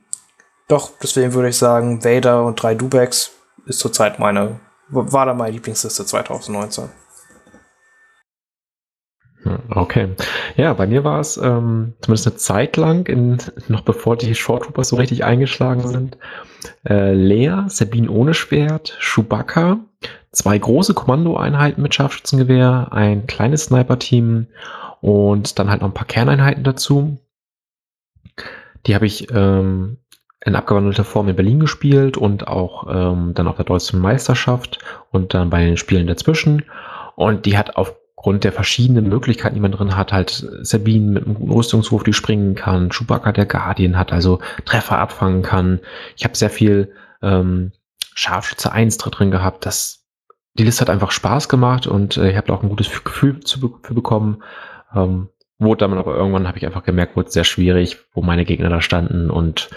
[0.69, 3.31] Doch, deswegen würde ich sagen, Vader und drei Dubeks
[3.65, 6.89] ist zurzeit meine, war da meine Lieblingsliste 2019.
[9.69, 10.09] Okay.
[10.55, 13.37] Ja, bei mir war es ähm, zumindest eine Zeit lang, in,
[13.67, 16.17] noch bevor die Short Troopers so richtig eingeschlagen sind,
[16.87, 19.79] äh, Lea, Sabine ohne Schwert, Chewbacca,
[20.31, 24.47] zwei große Kommandoeinheiten mit Scharfschützengewehr, ein kleines Sniper-Team
[25.01, 27.17] und dann halt noch ein paar Kerneinheiten dazu.
[28.85, 29.97] Die habe ich ähm,
[30.43, 34.79] in abgewandelter Form in Berlin gespielt und auch ähm, dann auf der deutschen Meisterschaft
[35.11, 36.63] und dann bei den Spielen dazwischen.
[37.15, 37.77] Und die hat
[38.21, 42.53] aufgrund der verschiedenen Möglichkeiten, die man drin hat, halt Sabine mit einem Rüstungswurf, die springen
[42.53, 45.79] kann, Chewbacca der Guardian hat, also Treffer abfangen kann.
[46.15, 46.93] Ich habe sehr viel
[47.23, 47.71] ähm,
[48.13, 49.65] Scharfschütze 1 drin gehabt.
[49.65, 50.05] Das,
[50.53, 53.79] die Liste hat einfach Spaß gemacht und äh, ich habe auch ein gutes Gefühl zu,
[53.81, 54.43] für bekommen.
[54.93, 58.69] Ähm, wurde dann aber irgendwann, habe ich einfach gemerkt, wurde sehr schwierig, wo meine Gegner
[58.69, 59.71] da standen und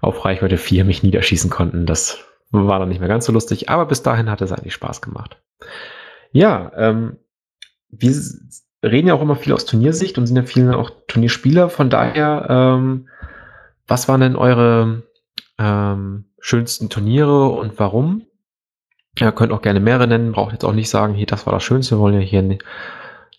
[0.00, 1.84] auf Reichweite 4 mich niederschießen konnten.
[1.84, 5.02] Das war dann nicht mehr ganz so lustig, aber bis dahin hat es eigentlich Spaß
[5.02, 5.36] gemacht.
[6.32, 7.18] Ja, ähm,
[7.92, 8.14] wir
[8.82, 11.68] reden ja auch immer viel aus Turniersicht und sind ja viele auch Turnierspieler.
[11.68, 13.08] Von daher, ähm,
[13.86, 15.02] was waren denn eure
[15.58, 18.22] ähm, schönsten Turniere und warum?
[19.18, 21.64] Ihr könnt auch gerne mehrere nennen, braucht jetzt auch nicht sagen, hier, das war das
[21.64, 21.96] Schönste.
[21.96, 22.58] Wir wollen ja hier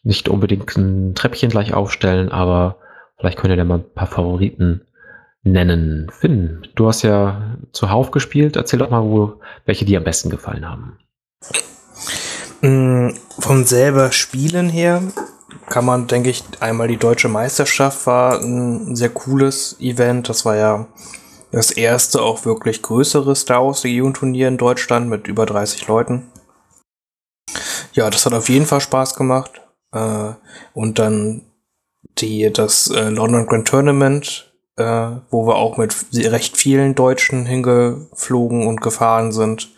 [0.04, 2.78] nicht unbedingt ein Treppchen gleich aufstellen, aber
[3.18, 4.82] vielleicht könnt ihr da mal ein paar Favoriten
[5.44, 6.08] nennen.
[6.12, 8.56] Finn, du hast ja zuhauf gespielt.
[8.56, 10.98] Erzähl doch mal, wo, welche dir am besten gefallen haben.
[12.62, 13.10] Mm,
[13.40, 15.02] vom selber Spielen her
[15.68, 20.30] kann man, denke ich, einmal die deutsche Meisterschaft war ein sehr cooles Event.
[20.30, 20.88] Das war ja
[21.52, 26.32] das erste auch wirklich größere Star Wars Legion Turnier in Deutschland mit über 30 Leuten.
[27.94, 29.62] Ja, das hat auf jeden Fall Spaß gemacht.
[29.92, 30.34] Äh,
[30.74, 31.42] und dann
[32.20, 38.68] die, das äh, London Grand Tournament äh, wo wir auch mit recht vielen Deutschen hingeflogen
[38.68, 39.70] und gefahren sind.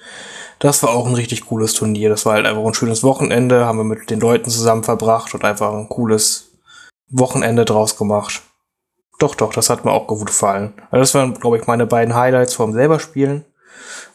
[0.60, 2.10] Das war auch ein richtig cooles Turnier.
[2.10, 5.44] Das war halt einfach ein schönes Wochenende, haben wir mit den Leuten zusammen verbracht und
[5.44, 6.52] einfach ein cooles
[7.10, 8.42] Wochenende draus gemacht.
[9.20, 10.74] Doch, doch, das hat mir auch gut gefallen.
[10.92, 13.46] Also das waren, glaube ich, meine beiden Highlights vom selber Spielen.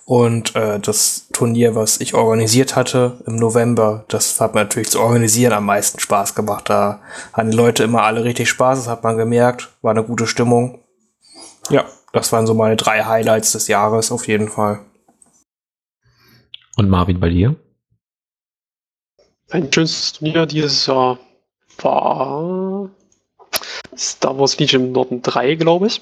[0.04, 5.00] Und äh, das Turnier, was ich organisiert hatte im November, das hat mir natürlich zu
[5.00, 6.70] organisieren am meisten Spaß gemacht.
[6.70, 7.00] Da
[7.34, 10.78] hatten die Leute immer alle richtig Spaß, das hat man gemerkt, war eine gute Stimmung.
[11.68, 11.84] Ja,
[12.14, 14.80] das waren so meine drei Highlights des Jahres auf jeden Fall.
[16.78, 17.56] Und Marvin bei dir?
[19.50, 21.18] Mein schönstes Turnier dieses Jahr
[21.78, 22.88] war
[23.96, 26.00] Star Wars Legion im Norden 3, glaube ich.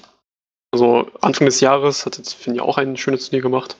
[0.71, 3.75] Also Anfang des Jahres hat jetzt, ich, auch ein schönes Turnier gemacht.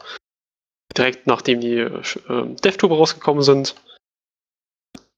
[0.98, 2.02] Direkt nachdem die äh,
[2.64, 3.76] DevTuber rausgekommen sind.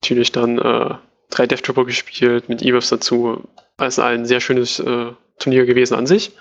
[0.02, 0.96] Natürlich dann äh,
[1.30, 3.48] drei DevTuber gespielt, mit E-Waves dazu.
[3.78, 6.34] Also ein sehr schönes äh, Turnier gewesen an sich.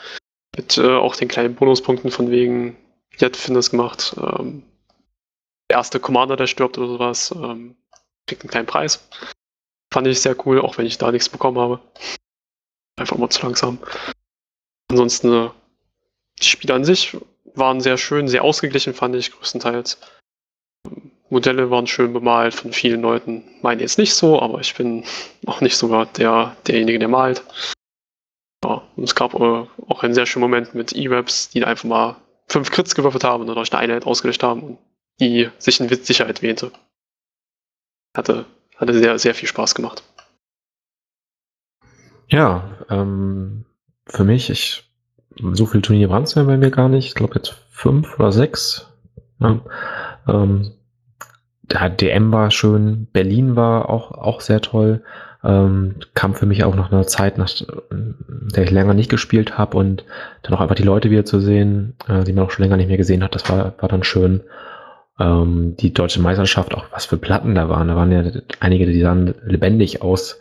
[0.57, 2.76] Mit äh, auch den kleinen Bonuspunkten von wegen,
[3.11, 4.16] wie hat Finn das gemacht?
[4.20, 4.64] Ähm,
[5.71, 7.77] der erste Commander, der stirbt oder sowas, ähm,
[8.27, 9.09] kriegt einen kleinen Preis.
[9.93, 11.81] Fand ich sehr cool, auch wenn ich da nichts bekommen habe.
[12.97, 13.79] Einfach mal zu langsam.
[14.91, 15.51] Ansonsten, äh,
[16.41, 17.16] die Spiele an sich
[17.55, 19.99] waren sehr schön, sehr ausgeglichen, fand ich größtenteils.
[21.31, 23.45] Modelle waren schön bemalt von vielen Leuten.
[23.61, 25.05] Meine jetzt nicht so, aber ich bin
[25.47, 27.43] auch nicht sogar der, derjenige, der malt.
[28.64, 32.16] Ja, und es gab äh, auch einen sehr schönen Moment mit E-Raps, die einfach mal
[32.49, 34.79] fünf Crits gewürfelt haben und dadurch eine Einheit ausgelöscht haben und
[35.21, 36.73] die sich in Sicherheit wähnte.
[38.16, 38.47] Hatte,
[38.77, 40.03] hatte sehr, sehr viel Spaß gemacht.
[42.29, 43.64] Ja, ähm,
[44.07, 44.85] für mich, ich
[45.53, 47.07] so viele Turniere waren es ja bei mir gar nicht.
[47.07, 48.87] Ich glaube jetzt fünf oder sechs.
[49.41, 49.61] Ja.
[50.27, 50.73] Ähm,
[51.62, 55.03] der DM war schön, Berlin war auch, auch sehr toll.
[55.45, 57.51] Ähm, kam für mich auch nach einer Zeit, nach
[57.91, 60.05] der ich länger nicht gespielt habe und
[60.43, 62.89] dann auch einfach die Leute wieder zu sehen, äh, die man auch schon länger nicht
[62.89, 64.41] mehr gesehen hat, das war, war dann schön.
[65.21, 67.89] Ähm, die deutsche Meisterschaft, auch was für Platten da waren.
[67.89, 68.23] Da waren ja
[68.61, 70.39] einige, die sahen lebendig aus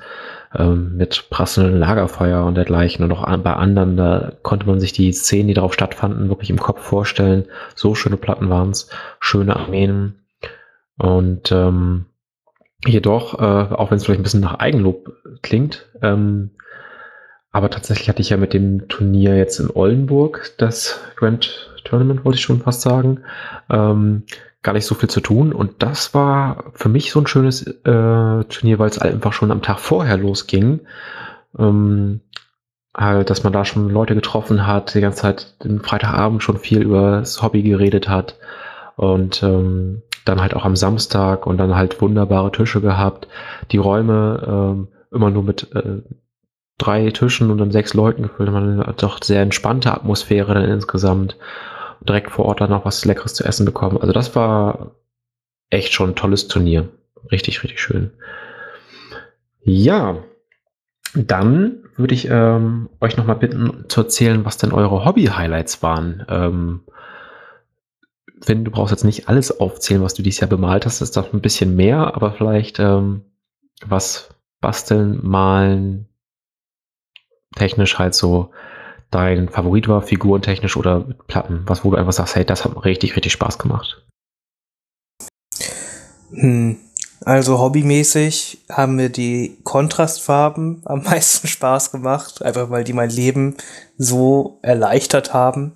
[0.55, 3.03] ähm, mit prasselndem Lagerfeuer und dergleichen.
[3.03, 6.59] Und auch bei anderen, da konnte man sich die Szenen, die darauf stattfanden, wirklich im
[6.59, 7.45] Kopf vorstellen.
[7.75, 10.15] So schöne Platten waren es, schöne Armeen.
[10.97, 12.05] Und ähm,
[12.85, 15.11] jedoch, äh, auch wenn es vielleicht ein bisschen nach Eigenlob
[15.41, 16.51] klingt, ähm,
[17.57, 22.37] aber tatsächlich hatte ich ja mit dem Turnier jetzt in Oldenburg, das Grand Tournament, wollte
[22.37, 23.21] ich schon fast sagen,
[23.71, 24.23] ähm,
[24.61, 25.53] gar nicht so viel zu tun.
[25.53, 27.73] Und das war für mich so ein schönes äh,
[28.43, 30.81] Turnier, weil es einfach schon am Tag vorher losging.
[31.57, 32.21] Ähm,
[32.95, 36.83] halt, dass man da schon Leute getroffen hat, die ganze Zeit den Freitagabend schon viel
[36.83, 38.37] über das Hobby geredet hat.
[38.97, 43.27] Und ähm, dann halt auch am Samstag und dann halt wunderbare Tische gehabt.
[43.71, 46.03] Die Räume ähm, immer nur mit äh,
[46.77, 48.51] drei Tischen und dann sechs Leuten gefüllt.
[48.51, 51.37] Man hat doch sehr entspannte Atmosphäre dann insgesamt
[52.01, 53.97] direkt vor Ort dann noch was Leckeres zu essen bekommen.
[53.97, 54.91] Also das war
[55.69, 56.89] echt schon ein tolles Turnier.
[57.31, 58.11] Richtig, richtig schön.
[59.61, 60.23] Ja,
[61.15, 66.25] dann würde ich ähm, euch nochmal bitten zu erzählen, was denn eure Hobby-Highlights waren.
[66.29, 66.81] Ähm,
[68.45, 71.33] wenn du brauchst jetzt nicht alles aufzählen, was du dieses Jahr bemalt hast, ist doch
[71.33, 73.23] ein bisschen mehr, aber vielleicht ähm,
[73.85, 74.29] was
[74.61, 76.06] basteln, malen,
[77.57, 78.51] technisch halt so
[79.11, 81.63] dein Favorit war, figurentechnisch oder Platten?
[81.65, 84.05] Was, wo du einfach sagst, hey, das hat richtig, richtig Spaß gemacht.
[86.31, 86.77] Hm.
[87.21, 93.55] Also hobbymäßig haben mir die Kontrastfarben am meisten Spaß gemacht, einfach weil die mein Leben
[93.97, 95.75] so erleichtert haben.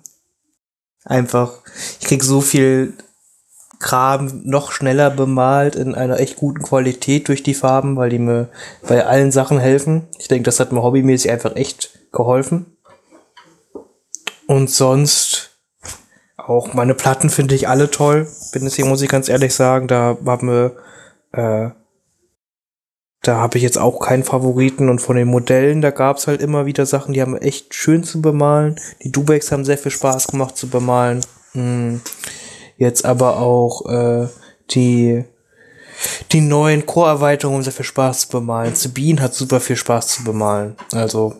[1.04, 1.52] Einfach,
[2.00, 2.94] ich krieg so viel
[3.82, 8.48] Kram noch schneller bemalt in einer echt guten Qualität durch die Farben, weil die mir
[8.88, 10.08] bei allen Sachen helfen.
[10.18, 12.76] Ich denke, das hat mir hobbymäßig einfach echt geholfen.
[14.46, 15.58] Und sonst
[16.36, 18.26] auch meine Platten finde ich alle toll.
[18.52, 20.76] Bin deswegen muss ich ganz ehrlich sagen, da haben wir
[21.32, 21.70] äh,
[23.22, 26.42] da habe ich jetzt auch keinen Favoriten und von den Modellen, da gab es halt
[26.42, 28.80] immer wieder Sachen, die haben echt schön zu bemalen.
[29.02, 31.20] Die Dubex haben sehr viel Spaß gemacht zu bemalen.
[31.52, 32.00] Hm.
[32.76, 34.28] Jetzt aber auch äh,
[34.70, 35.24] die,
[36.32, 38.74] die neuen Core-Erweiterungen haben sehr viel Spaß zu bemalen.
[38.74, 40.76] Sabine hat super viel Spaß zu bemalen.
[40.92, 41.34] Also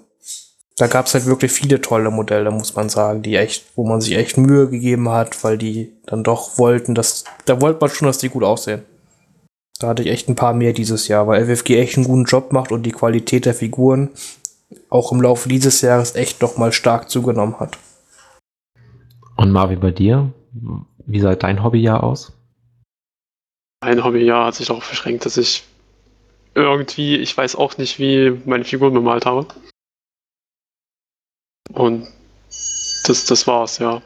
[0.76, 4.00] da gab es halt wirklich viele tolle Modelle, muss man sagen, die echt, wo man
[4.00, 8.06] sich echt Mühe gegeben hat, weil die dann doch wollten, dass, da wollte man schon,
[8.06, 8.82] dass die gut aussehen.
[9.78, 12.52] Da hatte ich echt ein paar mehr dieses Jahr, weil FFG echt einen guten Job
[12.52, 14.10] macht und die Qualität der Figuren
[14.88, 17.78] auch im Laufe dieses Jahres echt noch mal stark zugenommen hat.
[19.36, 20.32] Und Marvin, bei dir?
[21.06, 22.32] Wie sah dein Hobbyjahr aus?
[23.82, 25.64] Mein Hobbyjahr hat sich darauf beschränkt, dass ich
[26.54, 29.46] irgendwie, ich weiß auch nicht, wie meine Figuren bemalt habe.
[31.72, 32.06] Und
[33.06, 34.02] das, das war's, ja.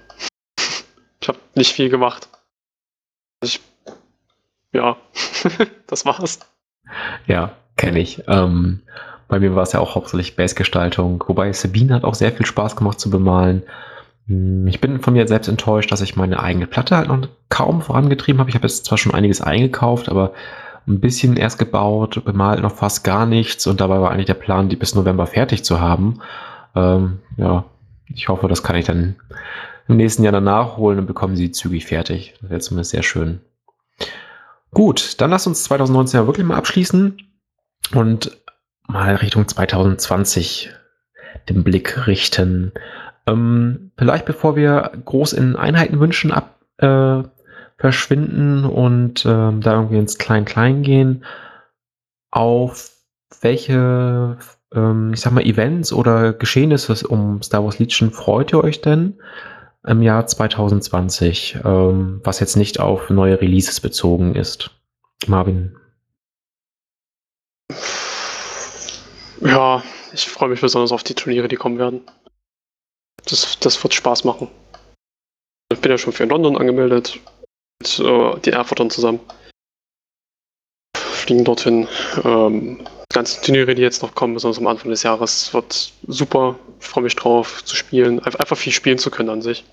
[1.21, 2.29] Ich habe nicht viel gemacht.
[3.43, 3.61] Ich
[4.77, 4.97] ja,
[5.87, 6.41] das war's.
[7.27, 8.23] Ja, kenne ich.
[8.29, 8.83] Ähm,
[9.27, 12.77] bei mir war es ja auch hauptsächlich Base-Gestaltung, wobei Sabine hat auch sehr viel Spaß
[12.77, 13.63] gemacht zu bemalen.
[14.27, 17.83] Hm, ich bin von mir selbst enttäuscht, dass ich meine eigene Platte halt noch kaum
[17.83, 18.51] vorangetrieben habe.
[18.51, 20.33] Ich habe jetzt zwar schon einiges eingekauft, aber
[20.87, 24.69] ein bisschen erst gebaut, bemalt noch fast gar nichts und dabei war eigentlich der Plan,
[24.69, 26.21] die bis November fertig zu haben.
[26.77, 27.65] Ähm, ja,
[28.07, 29.17] ich hoffe, das kann ich dann
[29.89, 32.35] im nächsten Jahr danach holen und bekommen sie zügig fertig.
[32.41, 33.41] Das wäre zumindest sehr schön.
[34.73, 37.17] Gut, dann lass uns 2019 ja wirklich mal abschließen
[37.95, 38.37] und
[38.87, 40.71] mal Richtung 2020
[41.49, 42.73] den Blick richten.
[43.27, 47.23] Ähm, vielleicht bevor wir groß in Einheitenwünschen ab, äh,
[47.79, 51.25] verschwinden und äh, da irgendwie ins Klein-Klein gehen,
[52.31, 52.91] auf
[53.41, 54.39] welche,
[54.75, 59.19] ähm, ich sag mal, Events oder Geschehnisse um Star Wars Legion freut ihr euch denn?
[59.87, 64.71] im Jahr 2020, ähm, was jetzt nicht auf neue Releases bezogen ist.
[65.27, 65.77] Marvin.
[69.41, 72.03] Ja, ich freue mich besonders auf die Turniere, die kommen werden.
[73.27, 74.49] Das, das wird Spaß machen.
[75.73, 77.19] Ich bin ja schon für London angemeldet.
[77.81, 79.21] Mit äh, den Erfurtern zusammen.
[80.97, 81.89] Fliegen dorthin.
[82.25, 82.79] Ähm,
[83.11, 86.57] die ganzen Turniere, die jetzt noch kommen, besonders am Anfang des Jahres, wird super.
[86.81, 88.21] Ich freue mich drauf zu spielen.
[88.21, 89.65] Einfach viel spielen zu können an sich.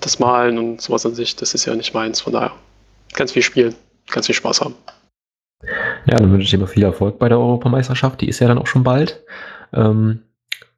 [0.00, 2.20] Das Malen und sowas an sich, das ist ja nicht meins.
[2.20, 2.52] Von daher,
[3.14, 3.74] ganz viel spielen,
[4.10, 4.74] ganz viel Spaß haben.
[6.06, 8.20] Ja, dann wünsche ich dir viel Erfolg bei der Europameisterschaft.
[8.20, 9.22] Die ist ja dann auch schon bald.
[9.72, 10.22] Ähm,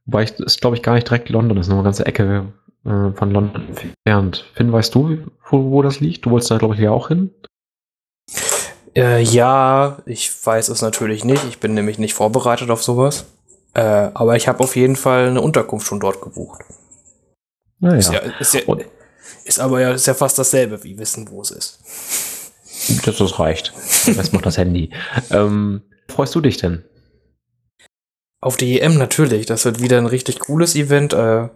[0.07, 2.53] wobei ich, ist glaube ich gar nicht direkt London, das ist noch eine ganze Ecke
[2.85, 4.45] äh, von London entfernt.
[4.55, 5.19] Finn, weißt du,
[5.51, 6.27] wo, wo das liegt?
[6.27, 7.31] Du wolltest da glaube ich ja auch hin.
[8.97, 11.45] Äh, ja, ich weiß es natürlich nicht.
[11.49, 13.27] Ich bin nämlich nicht vorbereitet auf sowas.
[13.75, 16.63] Äh, aber ich habe auf jeden Fall eine Unterkunft schon dort gebucht.
[17.81, 17.97] Naja.
[17.97, 18.61] Ist, ja, ist, ja,
[19.45, 21.81] ist aber ja, ist ja fast dasselbe, wie wissen, wo es ist.
[23.05, 23.73] Das, das reicht.
[24.17, 24.91] Das macht das Handy.
[25.31, 26.85] Ähm, freust du dich denn?
[28.45, 29.47] Auf die EM natürlich.
[29.47, 31.15] Das wird wieder ein richtig cooles Event.
[31.15, 31.49] Äh,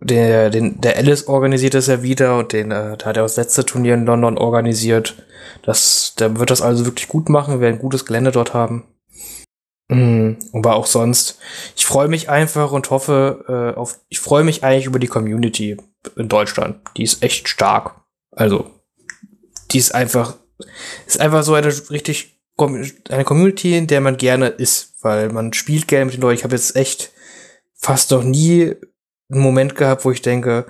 [0.00, 3.36] der, den, der Alice organisiert das ja wieder und den, äh, da hat er das
[3.36, 5.14] letzte Turnier in London organisiert.
[5.62, 7.54] Das, der wird das also wirklich gut machen.
[7.54, 8.82] Wir werden ein gutes Gelände dort haben.
[9.88, 11.38] Mhm, aber auch sonst.
[11.76, 14.00] Ich freue mich einfach und hoffe äh, auf.
[14.08, 15.76] Ich freue mich eigentlich über die Community
[16.16, 16.80] in Deutschland.
[16.96, 17.94] Die ist echt stark.
[18.32, 18.72] Also,
[19.70, 20.34] die ist einfach,
[21.06, 25.88] ist einfach so eine richtig eine Community, in der man gerne ist, weil man spielt
[25.88, 26.38] gerne mit den Leuten.
[26.38, 27.12] Ich habe jetzt echt
[27.74, 28.74] fast noch nie
[29.30, 30.66] einen Moment gehabt, wo ich denke,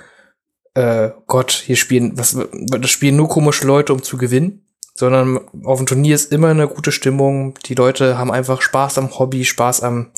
[0.75, 4.67] äh, Gott, hier spielen, was, das spielen nur komische Leute, um zu gewinnen
[4.97, 7.55] sondern auf dem Turnier ist immer eine gute Stimmung.
[7.67, 10.11] Die Leute haben einfach Spaß am Hobby, Spaß am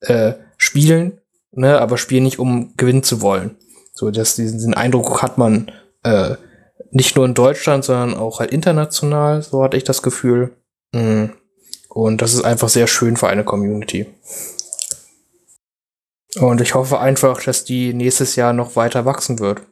[0.00, 1.20] äh, Spielen,
[1.52, 3.56] ne, aber spielen nicht, um gewinnen zu wollen.
[3.92, 5.70] So, dass diesen, diesen Eindruck hat man
[6.02, 6.34] äh,
[6.90, 10.56] nicht nur in Deutschland, sondern auch halt international, so hatte ich das Gefühl.
[10.92, 11.32] Mhm.
[11.88, 14.06] Und das ist einfach sehr schön für eine Community.
[16.40, 19.62] Und ich hoffe einfach, dass die nächstes Jahr noch weiter wachsen wird.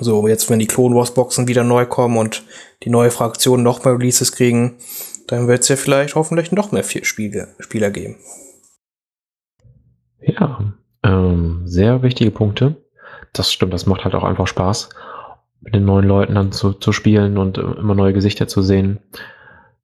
[0.00, 2.44] So, jetzt, wenn die Clone Wars Boxen wieder neu kommen und
[2.84, 4.78] die neue Fraktion noch mehr Releases kriegen,
[5.26, 8.16] dann wird es ja vielleicht hoffentlich noch mehr Spiele, Spieler geben.
[10.20, 12.76] Ja, äh, Ähm, sehr wichtige Punkte.
[13.32, 14.88] Das stimmt, das macht halt auch einfach Spaß,
[15.60, 19.00] mit den neuen Leuten dann zu, zu spielen und äh, immer neue Gesichter zu sehen.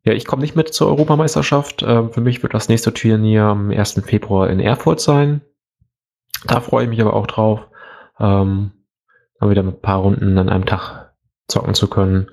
[0.05, 1.83] Ja, ich komme nicht mit zur Europameisterschaft.
[1.83, 4.03] Ähm, für mich wird das nächste Turnier am 1.
[4.05, 5.41] Februar in Erfurt sein.
[6.47, 7.61] Da freue ich mich aber auch drauf,
[8.21, 8.73] ähm,
[9.41, 11.15] dann wieder mit ein paar Runden an einem Tag
[11.49, 12.29] zocken zu können.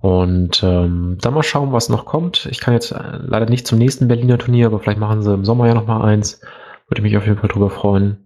[0.00, 2.46] Und ähm, dann mal schauen, was noch kommt.
[2.46, 5.44] Ich kann jetzt äh, leider nicht zum nächsten Berliner Turnier, aber vielleicht machen sie im
[5.44, 6.40] Sommer ja noch mal eins.
[6.88, 8.24] Würde mich auf jeden Fall drüber freuen.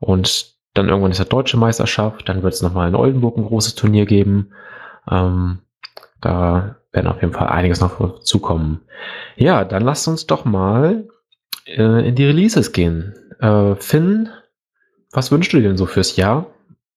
[0.00, 2.28] Und dann irgendwann ist der deutsche Meisterschaft.
[2.28, 4.50] Dann wird es noch mal in Oldenburg ein großes Turnier geben.
[5.10, 5.60] Ähm,
[6.20, 8.82] da werden auf jeden Fall einiges noch zukommen.
[9.36, 11.08] Ja, dann lasst uns doch mal
[11.66, 13.14] äh, in die Releases gehen.
[13.40, 14.30] Äh, Finn,
[15.10, 16.46] was wünschst du dir denn so fürs Jahr?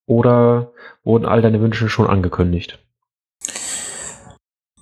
[0.05, 0.71] Oder
[1.03, 2.79] wurden all deine Wünsche schon angekündigt?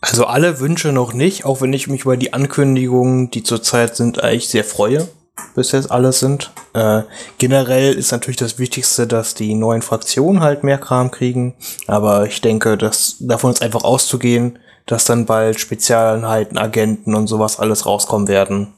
[0.02, 4.24] Also alle Wünsche noch nicht, auch wenn ich mich über die Ankündigungen, die zurzeit sind,
[4.24, 5.08] eigentlich sehr freue,
[5.56, 6.52] bis jetzt alles sind.
[6.74, 7.02] Äh,
[7.40, 11.56] generell ist natürlich das Wichtigste, dass die neuen Fraktionen halt mehr Kram kriegen.
[11.88, 17.60] Aber ich denke, dass davon ist einfach auszugehen, dass dann bald Spezialeinheiten, Agenten und sowas
[17.60, 18.74] alles rauskommen werden.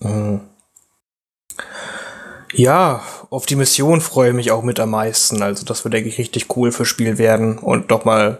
[0.00, 0.40] Mhm.
[2.52, 5.42] Ja, auf die Mission freue ich mich auch mit am meisten.
[5.42, 8.38] Also das wird, denke ich, richtig cool für Spiel werden und doch mal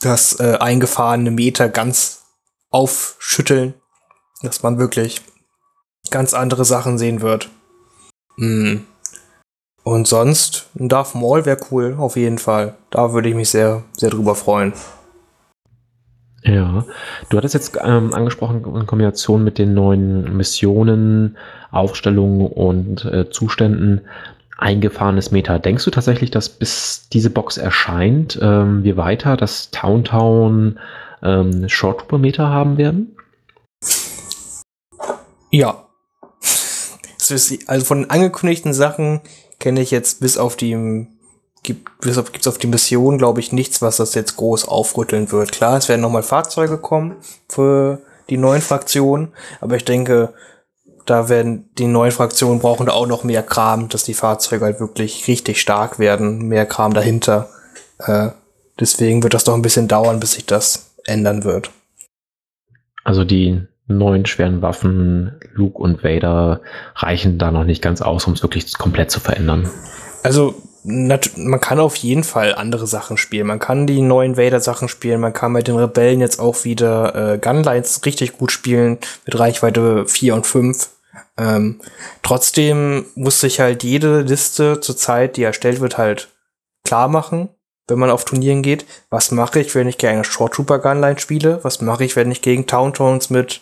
[0.00, 2.22] das äh, eingefahrene Meter ganz
[2.70, 3.74] aufschütteln,
[4.42, 5.22] dass man wirklich
[6.10, 7.48] ganz andere Sachen sehen wird.
[8.36, 8.86] Hm.
[9.84, 12.76] Und sonst, ein Darth Maul wäre cool, auf jeden Fall.
[12.90, 14.72] Da würde ich mich sehr, sehr drüber freuen.
[16.44, 16.84] Ja,
[17.28, 21.36] du hattest jetzt ähm, angesprochen in Kombination mit den neuen Missionen,
[21.70, 24.02] Aufstellungen und äh, Zuständen
[24.58, 25.58] eingefahrenes Meta.
[25.58, 30.78] Denkst du tatsächlich, dass bis diese Box erscheint, ähm, wir weiter das Town Town
[31.22, 33.16] ähm, Short Trooper Meta haben werden?
[35.50, 35.86] Ja.
[37.66, 39.20] Also von den angekündigten Sachen
[39.58, 41.06] kenne ich jetzt bis auf die
[41.62, 45.30] gibt bis auf, gibt's auf die Mission, glaube ich, nichts, was das jetzt groß aufrütteln
[45.30, 45.52] wird.
[45.52, 47.16] Klar, es werden nochmal Fahrzeuge kommen
[47.48, 48.00] für
[48.30, 50.32] die neuen Fraktionen, aber ich denke,
[51.06, 54.80] da werden die neuen Fraktionen brauchen da auch noch mehr Kram, dass die Fahrzeuge halt
[54.80, 57.48] wirklich richtig stark werden, mehr Kram dahinter.
[57.98, 58.28] Äh,
[58.78, 61.70] deswegen wird das doch ein bisschen dauern, bis sich das ändern wird.
[63.04, 66.60] Also die neuen schweren Waffen, Luke und Vader,
[66.94, 69.68] reichen da noch nicht ganz aus, um es wirklich komplett zu verändern.
[70.22, 70.54] Also
[70.84, 73.46] man kann auf jeden Fall andere Sachen spielen.
[73.46, 75.20] Man kann die neuen Vader-Sachen spielen.
[75.20, 80.06] Man kann mit den Rebellen jetzt auch wieder äh, Gunlines richtig gut spielen mit Reichweite
[80.06, 80.88] 4 und 5.
[81.38, 81.80] Ähm,
[82.22, 86.30] trotzdem muss sich halt jede Liste zur Zeit, die erstellt wird, halt
[86.84, 87.48] klar machen,
[87.86, 88.84] wenn man auf Turnieren geht.
[89.08, 91.60] Was mache ich, wenn ich gegen eine Short Trooper Gunline spiele?
[91.62, 92.92] Was mache ich, wenn ich gegen Town
[93.28, 93.60] mit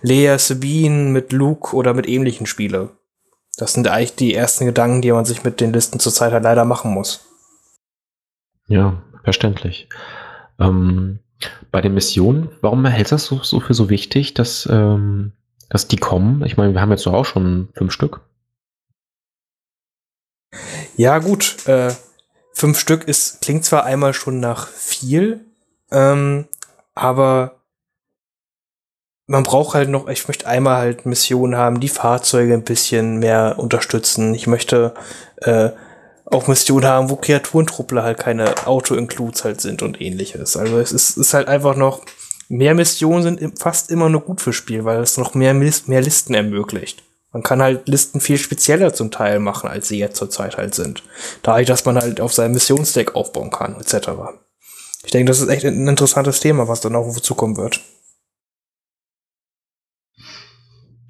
[0.00, 2.90] Leia Sabine, mit Luke oder mit ähnlichen spiele?
[3.56, 6.64] Das sind eigentlich die ersten Gedanken, die man sich mit den Listen zurzeit halt leider
[6.64, 7.26] machen muss.
[8.66, 9.88] Ja, verständlich.
[10.58, 11.18] Ähm,
[11.70, 15.32] bei den Missionen, warum hältst du das so, so für so wichtig, dass, ähm,
[15.68, 16.44] dass die kommen?
[16.44, 18.20] Ich meine, wir haben jetzt doch auch schon fünf Stück.
[20.96, 21.66] Ja, gut.
[21.66, 21.92] Äh,
[22.52, 25.44] fünf Stück ist, klingt zwar einmal schon nach viel,
[25.90, 26.46] ähm,
[26.94, 27.61] aber
[29.26, 33.54] man braucht halt noch, ich möchte einmal halt Missionen haben, die Fahrzeuge ein bisschen mehr
[33.58, 34.34] unterstützen.
[34.34, 34.94] Ich möchte
[35.38, 35.70] äh,
[36.26, 40.56] auch Missionen haben, wo Kreaturentruppler halt keine Auto-Includes halt sind und ähnliches.
[40.56, 42.02] Also es ist, ist halt einfach noch,
[42.48, 46.34] mehr Missionen sind fast immer nur gut fürs Spiel, weil es noch mehr, mehr Listen
[46.34, 47.02] ermöglicht.
[47.32, 51.02] Man kann halt Listen viel spezieller zum Teil machen, als sie jetzt zurzeit halt sind.
[51.42, 54.10] Dadurch, dass man halt auf seinem Missionsdeck aufbauen kann, etc.
[55.04, 57.80] Ich denke, das ist echt ein interessantes Thema, was dann auch zukommen wird.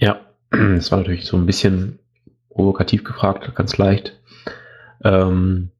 [0.03, 2.01] Ja, das war natürlich so ein bisschen
[2.51, 4.21] provokativ gefragt, ganz leicht.
[5.05, 5.71] Ähm,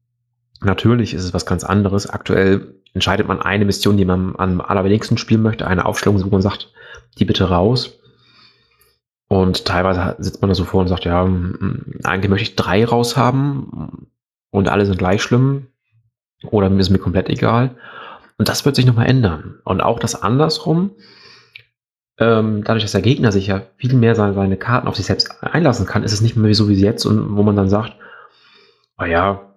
[0.61, 2.09] natürlich ist es was ganz anderes.
[2.09, 6.41] Aktuell entscheidet man eine Mission, die man am allerwenigsten spielen möchte, eine Aufstellung, wo man
[6.41, 6.71] sagt,
[7.19, 7.99] die bitte raus.
[9.27, 11.23] Und teilweise sitzt man da so vor und sagt, ja,
[12.03, 14.07] eigentlich möchte ich drei raus haben
[14.51, 15.67] und alle sind gleich schlimm
[16.43, 17.75] oder ist mir komplett egal.
[18.37, 19.59] Und das wird sich nochmal ändern.
[19.65, 20.91] Und auch das andersrum,
[22.19, 25.31] ähm, dadurch, dass der Gegner sich ja viel mehr seine, seine, Karten auf sich selbst
[25.41, 27.93] einlassen kann, ist es nicht mehr so wie jetzt und wo man dann sagt,
[28.97, 29.53] naja,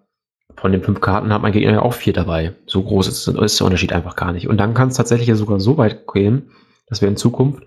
[0.56, 2.54] von den fünf Karten hat mein Gegner ja auch vier dabei.
[2.66, 4.48] So groß ist, ist der Unterschied einfach gar nicht.
[4.48, 6.50] Und dann kann es tatsächlich ja sogar so weit gehen,
[6.86, 7.62] dass wir in Zukunft,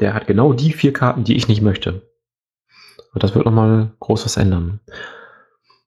[0.00, 2.02] der hat genau die vier Karten, die ich nicht möchte.
[3.12, 4.80] Und das wird nochmal groß was ändern.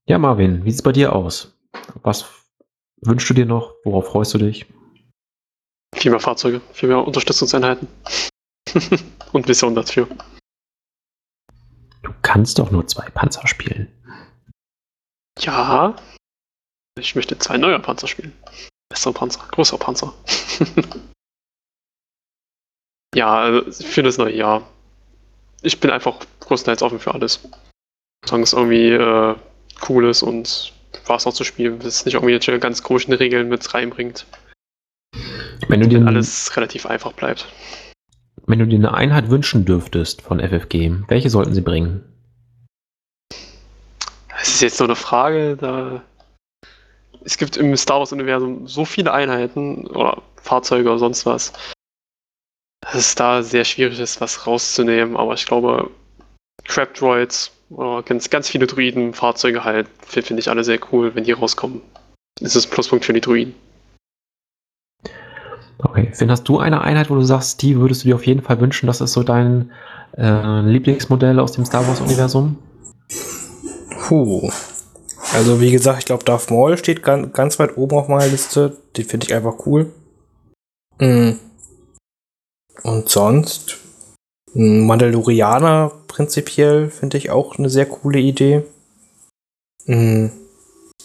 [0.06, 1.58] Ja, Marvin, wie sieht es bei dir aus?
[2.04, 2.26] Was
[3.02, 3.74] wünschst du dir noch?
[3.84, 4.68] Worauf freust du dich?
[5.96, 7.88] Viel mehr Fahrzeuge, viel mehr Unterstützungseinheiten.
[9.32, 10.08] Und Vision dafür.
[12.02, 13.92] Du kannst doch nur zwei Panzer spielen.
[15.40, 15.96] Ja.
[17.00, 18.34] Ich möchte zwei neue Panzer spielen.
[18.90, 20.14] Bessere Panzer, größere Panzer.
[23.16, 24.68] ja, also für das neue Jahr.
[25.62, 27.40] Ich bin einfach größtenteils offen für alles.
[28.26, 29.36] Solange es irgendwie äh,
[29.90, 33.74] cool ist und Spaß noch zu spielen, dass es nicht irgendwelche ganz komischen Regeln mit
[33.74, 34.26] reinbringt.
[35.68, 37.48] Wenn du dir alles relativ einfach bleibt.
[38.46, 42.04] Wenn du dir eine Einheit wünschen dürftest von FFG, welche sollten sie bringen?
[44.30, 46.04] Das ist jetzt so eine Frage, da
[47.26, 51.54] es gibt im Star Wars-Universum so viele Einheiten oder Fahrzeuge oder sonst was,
[52.82, 55.16] dass es da sehr schwierig ist, was rauszunehmen.
[55.16, 55.90] Aber ich glaube,
[56.66, 61.24] Crab Droids oder ganz, ganz viele Druiden, Fahrzeuge halt, finde ich alle sehr cool, wenn
[61.24, 61.82] die rauskommen.
[62.42, 63.56] Das ist ein Pluspunkt für die Druiden.
[65.80, 68.42] Okay, Finn, hast du eine Einheit, wo du sagst, die würdest du dir auf jeden
[68.42, 69.72] Fall wünschen, das ist so dein
[70.18, 72.58] äh, Lieblingsmodell aus dem Star Wars-Universum?
[74.08, 74.50] Puh.
[75.34, 78.78] Also wie gesagt, ich glaube, Darth Maul steht ganz, ganz weit oben auf meiner Liste.
[78.96, 79.92] Den finde ich einfach cool.
[81.00, 81.40] Mhm.
[82.84, 83.78] Und sonst?
[84.54, 88.64] Mandalorianer prinzipiell finde ich auch eine sehr coole Idee.
[89.86, 90.32] Mhm.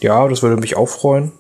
[0.01, 1.33] Ja, das würde mich auch freuen.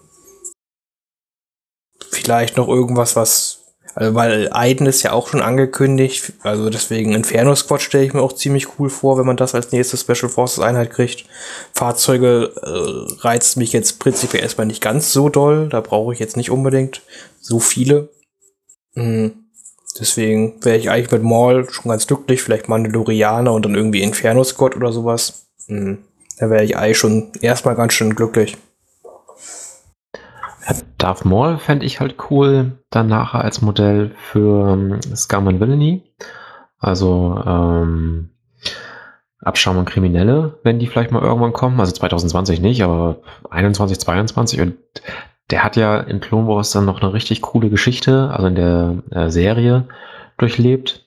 [2.28, 3.58] Vielleicht noch irgendwas, was
[3.94, 8.22] also, weil Aiden ist ja auch schon angekündigt, also deswegen Inferno Squad stelle ich mir
[8.22, 11.24] auch ziemlich cool vor, wenn man das als nächste Special Forces Einheit kriegt.
[11.72, 16.36] Fahrzeuge äh, reizt mich jetzt prinzipiell erstmal nicht ganz so doll, da brauche ich jetzt
[16.36, 17.02] nicht unbedingt
[17.40, 18.10] so viele.
[18.94, 19.32] Mhm.
[19.98, 24.44] Deswegen wäre ich eigentlich mit Maul schon ganz glücklich, vielleicht Mandalorianer und dann irgendwie Inferno
[24.44, 25.46] Squad oder sowas.
[25.66, 25.98] Mhm.
[26.38, 28.56] Da wäre ich eigentlich schon erstmal ganz schön glücklich.
[30.98, 36.02] Darth Maul fände ich halt cool, dann nachher als Modell für ähm, Scum and Villainy.
[36.78, 38.30] Also ähm,
[39.40, 41.80] Abschaum und Kriminelle, wenn die vielleicht mal irgendwann kommen.
[41.80, 43.18] Also 2020 nicht, aber
[43.50, 44.60] 21, 22.
[44.60, 44.76] Und
[45.50, 49.02] der hat ja in Clone Wars dann noch eine richtig coole Geschichte, also in der
[49.10, 49.88] äh, Serie
[50.36, 51.06] durchlebt.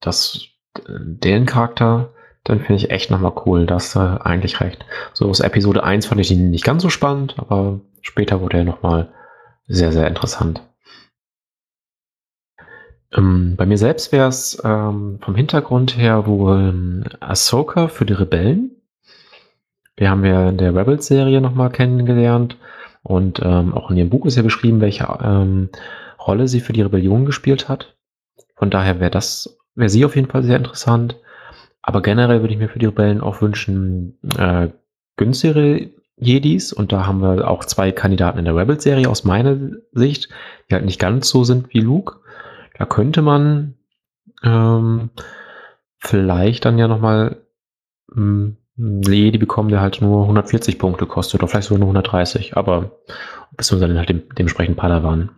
[0.00, 2.12] Das, äh, den Charakter,
[2.44, 3.66] dann finde ich echt nochmal cool.
[3.66, 4.84] Das äh, eigentlich recht.
[5.12, 8.64] So aus Episode 1 fand ich ihn nicht ganz so spannend, aber Später wurde er
[8.64, 9.12] nochmal
[9.66, 10.62] sehr, sehr interessant.
[13.12, 18.12] Ähm, bei mir selbst wäre es ähm, vom Hintergrund her wohl ähm, Ahsoka für die
[18.12, 18.70] Rebellen.
[19.96, 22.56] Wir haben ja in der Rebels-Serie nochmal kennengelernt
[23.02, 25.70] und ähm, auch in ihrem Buch ist ja beschrieben, welche ähm,
[26.18, 27.96] Rolle sie für die Rebellion gespielt hat.
[28.56, 31.16] Von daher wäre das, wäre sie auf jeden Fall sehr interessant.
[31.82, 34.68] Aber generell würde ich mir für die Rebellen auch wünschen, äh,
[35.16, 35.90] günstigere
[36.20, 39.56] Jedis und da haben wir auch zwei Kandidaten in der Rebels-Serie aus meiner
[39.92, 40.28] Sicht,
[40.68, 42.18] die halt nicht ganz so sind wie Luke.
[42.78, 43.74] Da könnte man
[44.42, 45.10] ähm,
[45.98, 47.42] vielleicht dann ja nochmal
[48.12, 52.56] hm, einen Jedi bekommen, der halt nur 140 Punkte kostet oder vielleicht sogar nur 130,
[52.56, 53.00] aber
[53.56, 55.30] beziehungsweise halt dem, dementsprechend Padawan.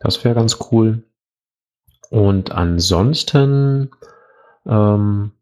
[0.00, 1.04] Das wäre ganz cool.
[2.10, 3.90] Und ansonsten
[4.66, 5.32] ähm,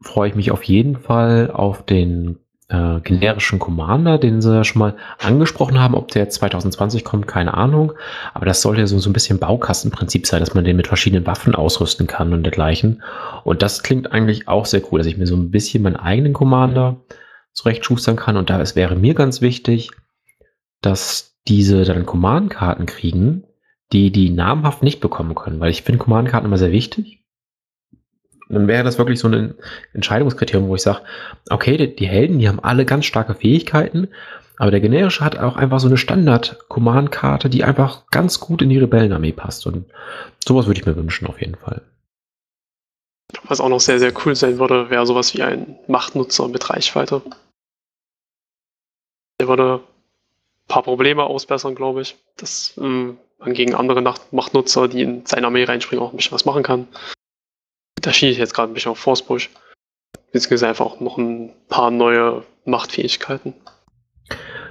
[0.00, 2.38] freue ich mich auf jeden Fall auf den
[2.68, 5.94] äh, generischen Commander, den sie ja schon mal angesprochen haben.
[5.94, 7.92] Ob der jetzt 2020 kommt, keine Ahnung.
[8.34, 11.26] Aber das sollte ja so, so ein bisschen Baukastenprinzip sein, dass man den mit verschiedenen
[11.26, 13.02] Waffen ausrüsten kann und dergleichen.
[13.44, 16.34] Und das klingt eigentlich auch sehr cool, dass ich mir so ein bisschen meinen eigenen
[16.34, 17.00] Commander
[17.52, 18.36] zurechtschustern kann.
[18.36, 19.90] Und da es wäre mir ganz wichtig,
[20.82, 23.44] dass diese dann Command-Karten kriegen,
[23.92, 25.58] die die namhaft nicht bekommen können.
[25.60, 27.17] Weil ich finde Command-Karten immer sehr wichtig
[28.48, 29.54] dann wäre das wirklich so ein
[29.92, 31.02] Entscheidungskriterium, wo ich sage,
[31.50, 34.08] okay, die, die, Helden, die haben alle ganz starke Fähigkeiten,
[34.56, 38.78] aber der generische hat auch einfach so eine Standard-Command-Karte, die einfach ganz gut in die
[38.78, 39.66] Rebellenarmee passt.
[39.66, 39.86] Und
[40.44, 41.82] sowas würde ich mir wünschen, auf jeden Fall.
[43.44, 47.22] Was auch noch sehr, sehr cool sein würde, wäre sowas wie ein Machtnutzer mit Reichweite.
[49.40, 52.16] Der würde ein paar Probleme ausbessern, glaube ich.
[52.36, 56.46] Dass ähm, man gegen andere Machtnutzer, die in seine Armee reinspringen, auch ein bisschen was
[56.46, 56.88] machen kann.
[58.00, 59.50] Da schiebe ich jetzt gerade ein bisschen auf Forcepush.
[60.32, 63.54] Beziehungsweise einfach auch noch ein paar neue Machtfähigkeiten.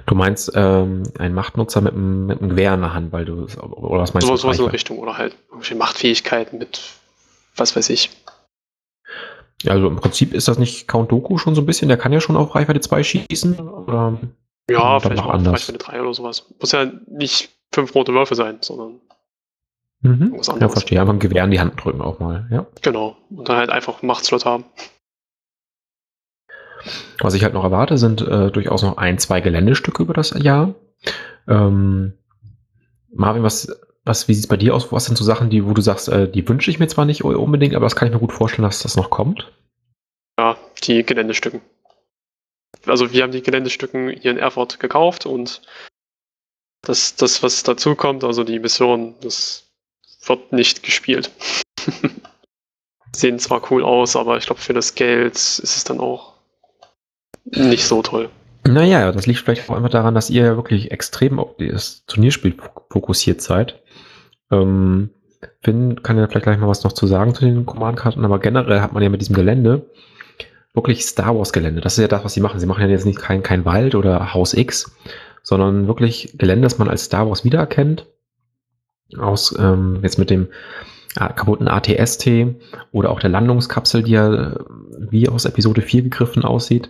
[0.06, 3.46] Du meinst ähm, ein Machtnutzer mit einem, mit einem Gewehr in der Hand, weil du
[3.60, 4.38] oder was meinst so, du?
[4.38, 6.80] Sowas in der Richtung oder halt irgendwelche Machtfähigkeiten mit
[7.56, 8.10] was weiß ich.
[9.62, 12.12] Ja, also im Prinzip ist das nicht Count Doku schon so ein bisschen, der kann
[12.12, 14.18] ja schon auf Reichweite 2 schießen oder
[14.70, 16.46] ja, vielleicht mal auf Reichweite 3 oder sowas.
[16.60, 19.00] Muss ja nicht fünf rote Würfe sein, sondern
[20.00, 20.40] Mhm.
[20.60, 21.00] Ja, verstehe.
[21.00, 22.66] Einfach ein Gewehr in die Hand drücken auch mal, ja.
[22.82, 23.16] Genau.
[23.30, 24.64] Und dann halt einfach Machtslot haben.
[27.18, 30.74] Was ich halt noch erwarte, sind äh, durchaus noch ein, zwei Geländestücke über das Jahr.
[31.48, 32.12] Ähm,
[33.12, 33.68] Marvin, was,
[34.04, 34.92] was, wie sieht es bei dir aus?
[34.92, 37.24] Was sind so Sachen, die, wo du sagst, äh, die wünsche ich mir zwar nicht
[37.24, 39.52] unbedingt, aber das kann ich mir gut vorstellen, dass das noch kommt?
[40.38, 41.60] Ja, die Geländestücken.
[42.86, 45.62] also wir haben die Geländestücken hier in Erfurt gekauft und
[46.82, 49.67] das, das was dazu kommt, also die Mission, das
[50.28, 51.30] wird nicht gespielt.
[53.16, 56.34] Sehen zwar cool aus, aber ich glaube, für das Geld ist es dann auch
[57.44, 58.28] nicht so toll.
[58.66, 62.54] Naja, das liegt vielleicht auch einfach daran, dass ihr ja wirklich extrem auf das Turnierspiel
[62.90, 63.82] fokussiert seid.
[64.50, 65.10] Ähm,
[65.62, 68.80] Finn kann ja vielleicht gleich mal was noch zu sagen zu den Command-Karten, aber generell
[68.80, 69.86] hat man ja mit diesem Gelände
[70.74, 71.80] wirklich Star Wars-Gelände.
[71.80, 72.60] Das ist ja das, was sie machen.
[72.60, 74.94] Sie machen ja jetzt nicht kein, kein Wald oder Haus X,
[75.42, 78.06] sondern wirklich Gelände, das man als Star Wars wiedererkennt.
[79.16, 80.48] Aus, ähm, jetzt mit dem
[81.16, 82.28] äh, kaputten ATST
[82.92, 84.58] oder auch der Landungskapsel, die ja äh,
[84.98, 86.88] wie aus Episode 4 gegriffen aussieht.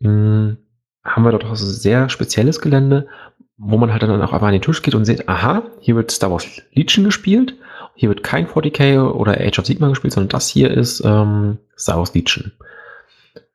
[0.00, 0.58] Hm,
[1.04, 3.08] haben wir dort auch sehr spezielles Gelände,
[3.56, 6.10] wo man halt dann auch einfach an den Tisch geht und sieht, aha, hier wird
[6.10, 7.54] Star Wars Legion gespielt,
[7.94, 11.98] hier wird kein 40k oder Age of Sigma gespielt, sondern das hier ist ähm, Star
[11.98, 12.52] Wars Legion.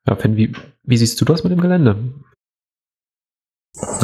[0.08, 1.98] Ja, Finn, wie, wie siehst du das mit dem Gelände?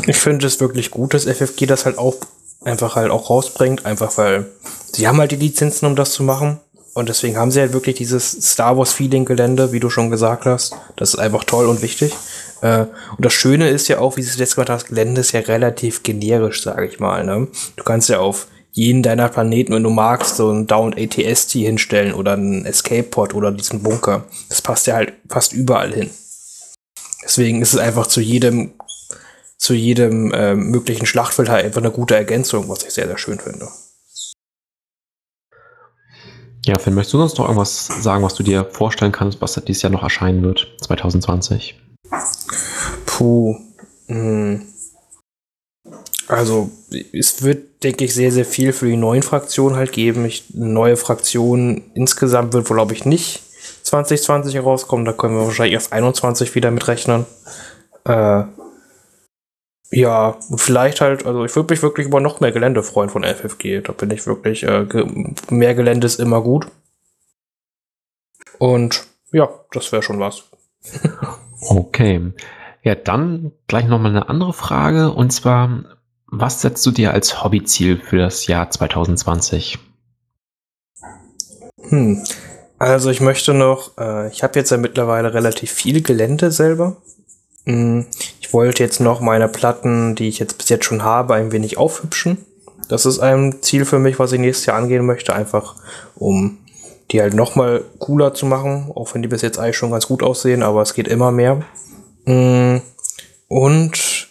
[0.08, 2.16] Ich finde es wirklich gut, dass FFG das halt auch
[2.64, 4.45] einfach halt auch rausbringt, einfach weil
[4.91, 6.59] sie haben halt die Lizenzen, um das zu machen.
[6.93, 10.45] Und deswegen haben sie halt wirklich dieses Star Wars Feeling Gelände, wie du schon gesagt
[10.45, 10.76] hast.
[10.97, 12.14] Das ist einfach toll und wichtig.
[12.62, 12.82] Äh,
[13.16, 15.32] und das Schöne ist ja auch, wie sie es jetzt gemacht haben, das Gelände ist
[15.32, 17.24] ja relativ generisch, sage ich mal.
[17.24, 17.47] Ne?
[17.78, 22.14] Du kannst ja auf jeden deiner Planeten, wenn du magst, so ein Down ATST hinstellen
[22.14, 24.26] oder einen Escape Pod oder diesen Bunker.
[24.49, 26.09] Das passt ja halt fast überall hin.
[27.24, 28.74] Deswegen ist es einfach zu jedem
[29.62, 33.39] zu jedem äh, möglichen Schlachtfeld halt einfach eine gute Ergänzung, was ich sehr, sehr schön
[33.39, 33.68] finde.
[36.66, 39.84] Ja, Finn, möchtest du sonst noch irgendwas sagen, was du dir vorstellen kannst, was dieses
[39.84, 41.80] Jahr noch erscheinen wird, 2020?
[43.05, 43.55] Puh.
[44.07, 44.64] Hm.
[46.28, 46.72] Also,
[47.14, 50.26] es wird, denke ich, sehr, sehr viel für die neuen Fraktionen halt geben.
[50.26, 53.43] Ich, eine neue Fraktion insgesamt wird wohl, glaube ich, nicht
[53.84, 55.05] 2020 herauskommen.
[55.05, 57.26] Da können wir wahrscheinlich erst 21 wieder mit rechnen.
[58.05, 58.43] Äh,
[59.92, 63.24] ja, und vielleicht halt, also ich würde mich wirklich über noch mehr Gelände freuen von
[63.24, 63.82] FFG.
[63.82, 64.86] Da bin ich wirklich, äh,
[65.50, 66.68] mehr Gelände ist immer gut.
[68.58, 70.44] Und ja, das wäre schon was.
[71.68, 72.32] okay.
[72.84, 75.12] Ja, dann gleich nochmal eine andere Frage.
[75.12, 75.84] Und zwar,
[76.26, 79.78] was setzt du dir als Hobbyziel für das Jahr 2020?
[81.89, 82.24] Hm.
[82.80, 86.98] Also ich möchte noch, äh, ich habe jetzt ja mittlerweile relativ viel Gelände selber.
[87.66, 88.05] Hm,
[88.39, 91.78] ich wollte jetzt noch meine Platten, die ich jetzt bis jetzt schon habe, ein wenig
[91.78, 92.38] aufhübschen.
[92.89, 95.76] Das ist ein Ziel für mich, was ich nächstes Jahr angehen möchte, einfach
[96.16, 96.57] um
[97.12, 100.07] die halt noch mal cooler zu machen, auch wenn die bis jetzt eigentlich schon ganz
[100.07, 101.62] gut aussehen, aber es geht immer mehr.
[102.26, 102.82] Hm,
[103.47, 104.28] und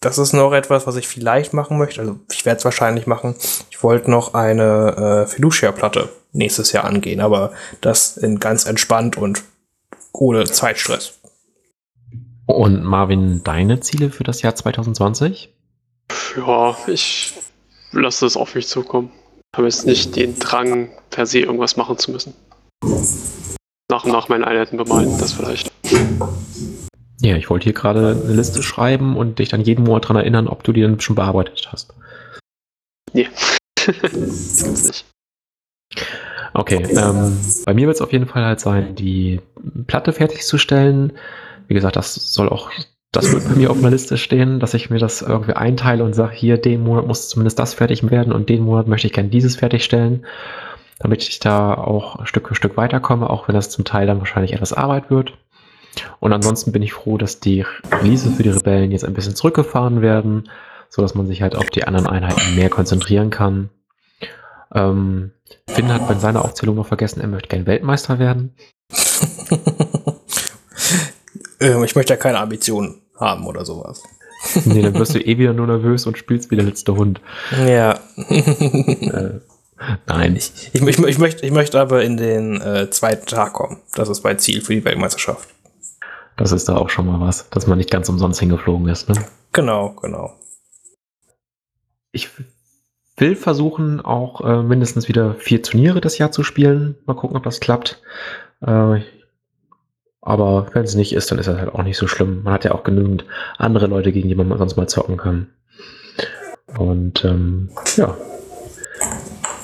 [0.00, 2.00] das ist noch etwas, was ich vielleicht machen möchte.
[2.00, 3.34] Also ich werde es wahrscheinlich machen.
[3.70, 9.42] Ich wollte noch eine äh, Fiducia-Platte nächstes Jahr angehen, aber das in ganz entspannt und
[10.12, 11.14] ohne Zeitstress.
[12.46, 15.52] Und Marvin, deine Ziele für das Jahr 2020?
[16.36, 17.32] Ja, ich
[17.92, 19.10] lasse es auf mich zukommen.
[19.52, 22.34] Ich habe jetzt nicht den Drang, per se irgendwas machen zu müssen.
[23.90, 25.72] Nach und nach meine Einheiten bemalen, das vielleicht.
[27.20, 30.48] Ja, ich wollte hier gerade eine Liste schreiben und dich dann jeden Monat daran erinnern,
[30.48, 31.94] ob du die dann schon bearbeitet hast.
[33.12, 33.28] Nee.
[33.86, 35.06] das gibt's nicht.
[36.52, 39.40] Okay, ähm, bei mir wird es auf jeden Fall halt sein, die
[39.86, 41.12] Platte fertigzustellen.
[41.68, 42.70] Wie gesagt, das soll auch,
[43.12, 46.14] das wird bei mir auf meiner Liste stehen, dass ich mir das irgendwie einteile und
[46.14, 49.28] sage, hier, den Monat muss zumindest das fertig werden und den Monat möchte ich gerne
[49.28, 50.26] dieses fertigstellen,
[50.98, 54.52] damit ich da auch Stück für Stück weiterkomme, auch wenn das zum Teil dann wahrscheinlich
[54.52, 55.34] etwas Arbeit wird.
[56.20, 60.02] Und ansonsten bin ich froh, dass die Release für die Rebellen jetzt ein bisschen zurückgefahren
[60.02, 60.48] werden,
[60.88, 63.70] so dass man sich halt auf die anderen Einheiten mehr konzentrieren kann.
[64.74, 65.32] Ähm,
[65.68, 68.54] Finn hat bei seiner Aufzählung noch vergessen, er möchte gern Weltmeister werden.
[71.60, 74.02] Ähm, ich möchte ja keine Ambitionen haben oder sowas.
[74.64, 77.20] nee, dann wirst du eh wieder nur nervös und spielst wie der letzte Hund.
[77.66, 77.98] Ja.
[78.28, 79.40] äh,
[80.06, 80.36] nein.
[80.36, 83.78] Ich, ich, ich, ich, möchte, ich möchte aber in den äh, zweiten Tag kommen.
[83.94, 85.48] Das ist mein Ziel für die Weltmeisterschaft.
[86.36, 89.24] Das ist da auch schon mal was, dass man nicht ganz umsonst hingeflogen ist, ne?
[89.52, 90.34] Genau, genau.
[92.10, 92.28] Ich
[93.16, 96.96] will versuchen, auch äh, mindestens wieder vier Turniere das Jahr zu spielen.
[97.06, 98.02] Mal gucken, ob das klappt.
[98.60, 99.00] Äh,
[100.26, 102.42] aber wenn es nicht ist, dann ist das halt auch nicht so schlimm.
[102.44, 103.26] Man hat ja auch genügend
[103.58, 105.48] andere Leute, gegen die man sonst mal zocken kann.
[106.78, 108.16] Und ähm, ja.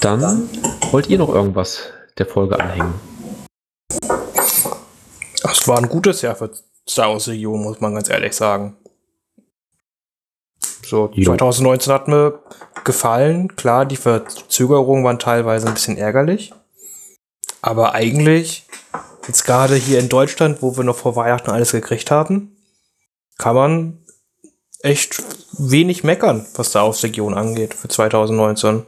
[0.02, 0.50] Dann
[0.90, 2.92] wollt ihr noch irgendwas der Folge anhängen?
[5.42, 6.50] Es war ein gutes Jahr für
[6.88, 8.76] Star Wars Region, muss man ganz ehrlich sagen.
[10.84, 12.42] So, 2019 hat mir
[12.84, 13.56] gefallen.
[13.56, 16.52] Klar, die Verzögerungen waren teilweise ein bisschen ärgerlich.
[17.62, 18.66] Aber eigentlich
[19.30, 22.56] Jetzt gerade hier in Deutschland, wo wir noch vor Weihnachten alles gekriegt haben,
[23.38, 23.98] kann man
[24.80, 25.22] echt
[25.56, 28.84] wenig meckern, was da Auslegion angeht für 2019.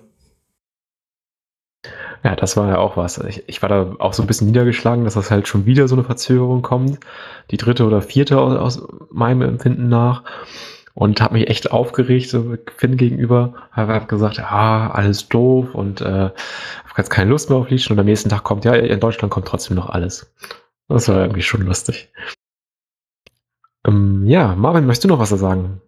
[2.24, 3.18] Ja, das war ja auch was.
[3.18, 5.94] Ich, ich, war da auch so ein bisschen niedergeschlagen, dass das halt schon wieder so
[5.94, 6.98] eine Verzögerung kommt.
[7.52, 10.24] Die dritte oder vierte aus, aus meinem Empfinden nach.
[10.94, 13.54] Und habe mich echt aufgeregt, so Finn gegenüber.
[13.70, 17.96] Habe hab gesagt, ja, alles doof und äh, habe jetzt keine Lust mehr auf Legion.
[17.96, 20.32] Und am nächsten Tag kommt, ja, in Deutschland kommt trotzdem noch alles.
[20.88, 22.12] Das war irgendwie schon lustig.
[23.86, 25.80] Ähm, ja, Marvin, möchtest du noch was sagen?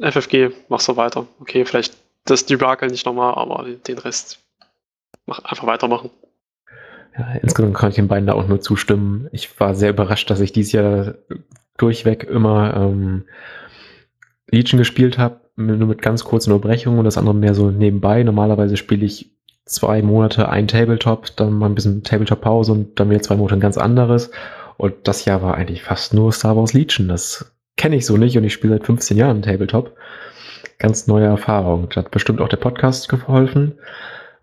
[0.00, 1.26] FFG, mach so weiter.
[1.40, 4.40] Okay, vielleicht das Debakel nicht nochmal, aber den Rest
[5.26, 6.10] mach, einfach weitermachen.
[7.16, 9.28] Ja, insgesamt kann ich den beiden da auch nur zustimmen.
[9.32, 11.14] Ich war sehr überrascht, dass ich dieses Jahr
[11.78, 13.24] durchweg immer ähm,
[14.50, 18.22] Legion gespielt habe, nur mit ganz kurzen Unterbrechungen und das andere mehr so nebenbei.
[18.22, 19.32] Normalerweise spiele ich
[19.64, 23.60] zwei Monate ein Tabletop, dann mal ein bisschen Tabletop-Pause und dann wieder zwei Monate ein
[23.60, 24.30] ganz anderes.
[24.76, 27.08] Und das Jahr war eigentlich fast nur Star Wars Legion.
[27.08, 29.96] Das kenne ich so nicht und ich spiele seit 15 Jahren Tabletop.
[30.78, 31.88] Ganz neue Erfahrung.
[31.90, 33.78] Da hat bestimmt auch der Podcast geholfen.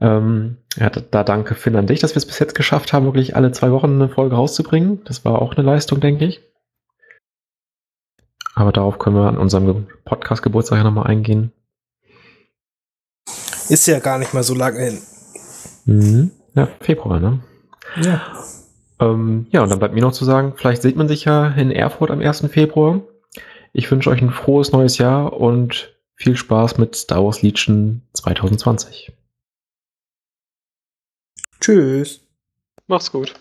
[0.01, 3.35] Ähm, ja, da danke Finn an dich, dass wir es bis jetzt geschafft haben, wirklich
[3.35, 5.01] alle zwei Wochen eine Folge rauszubringen.
[5.05, 6.41] Das war auch eine Leistung, denke ich.
[8.55, 11.51] Aber darauf können wir an unserem Podcast-Geburtstag ja nochmal eingehen.
[13.67, 15.01] Ist ja gar nicht mal so lange hin.
[15.85, 16.31] Mhm.
[16.55, 17.43] Ja, Februar, ne?
[18.01, 18.21] Ja.
[18.99, 21.69] Ähm, ja, und dann bleibt mir noch zu sagen, vielleicht sieht man sich ja in
[21.69, 22.47] Erfurt am 1.
[22.49, 23.01] Februar.
[23.73, 29.11] Ich wünsche euch ein frohes neues Jahr und viel Spaß mit Star Wars Legion 2020.
[31.59, 32.21] Tschüss.
[32.87, 33.33] Macht's gut.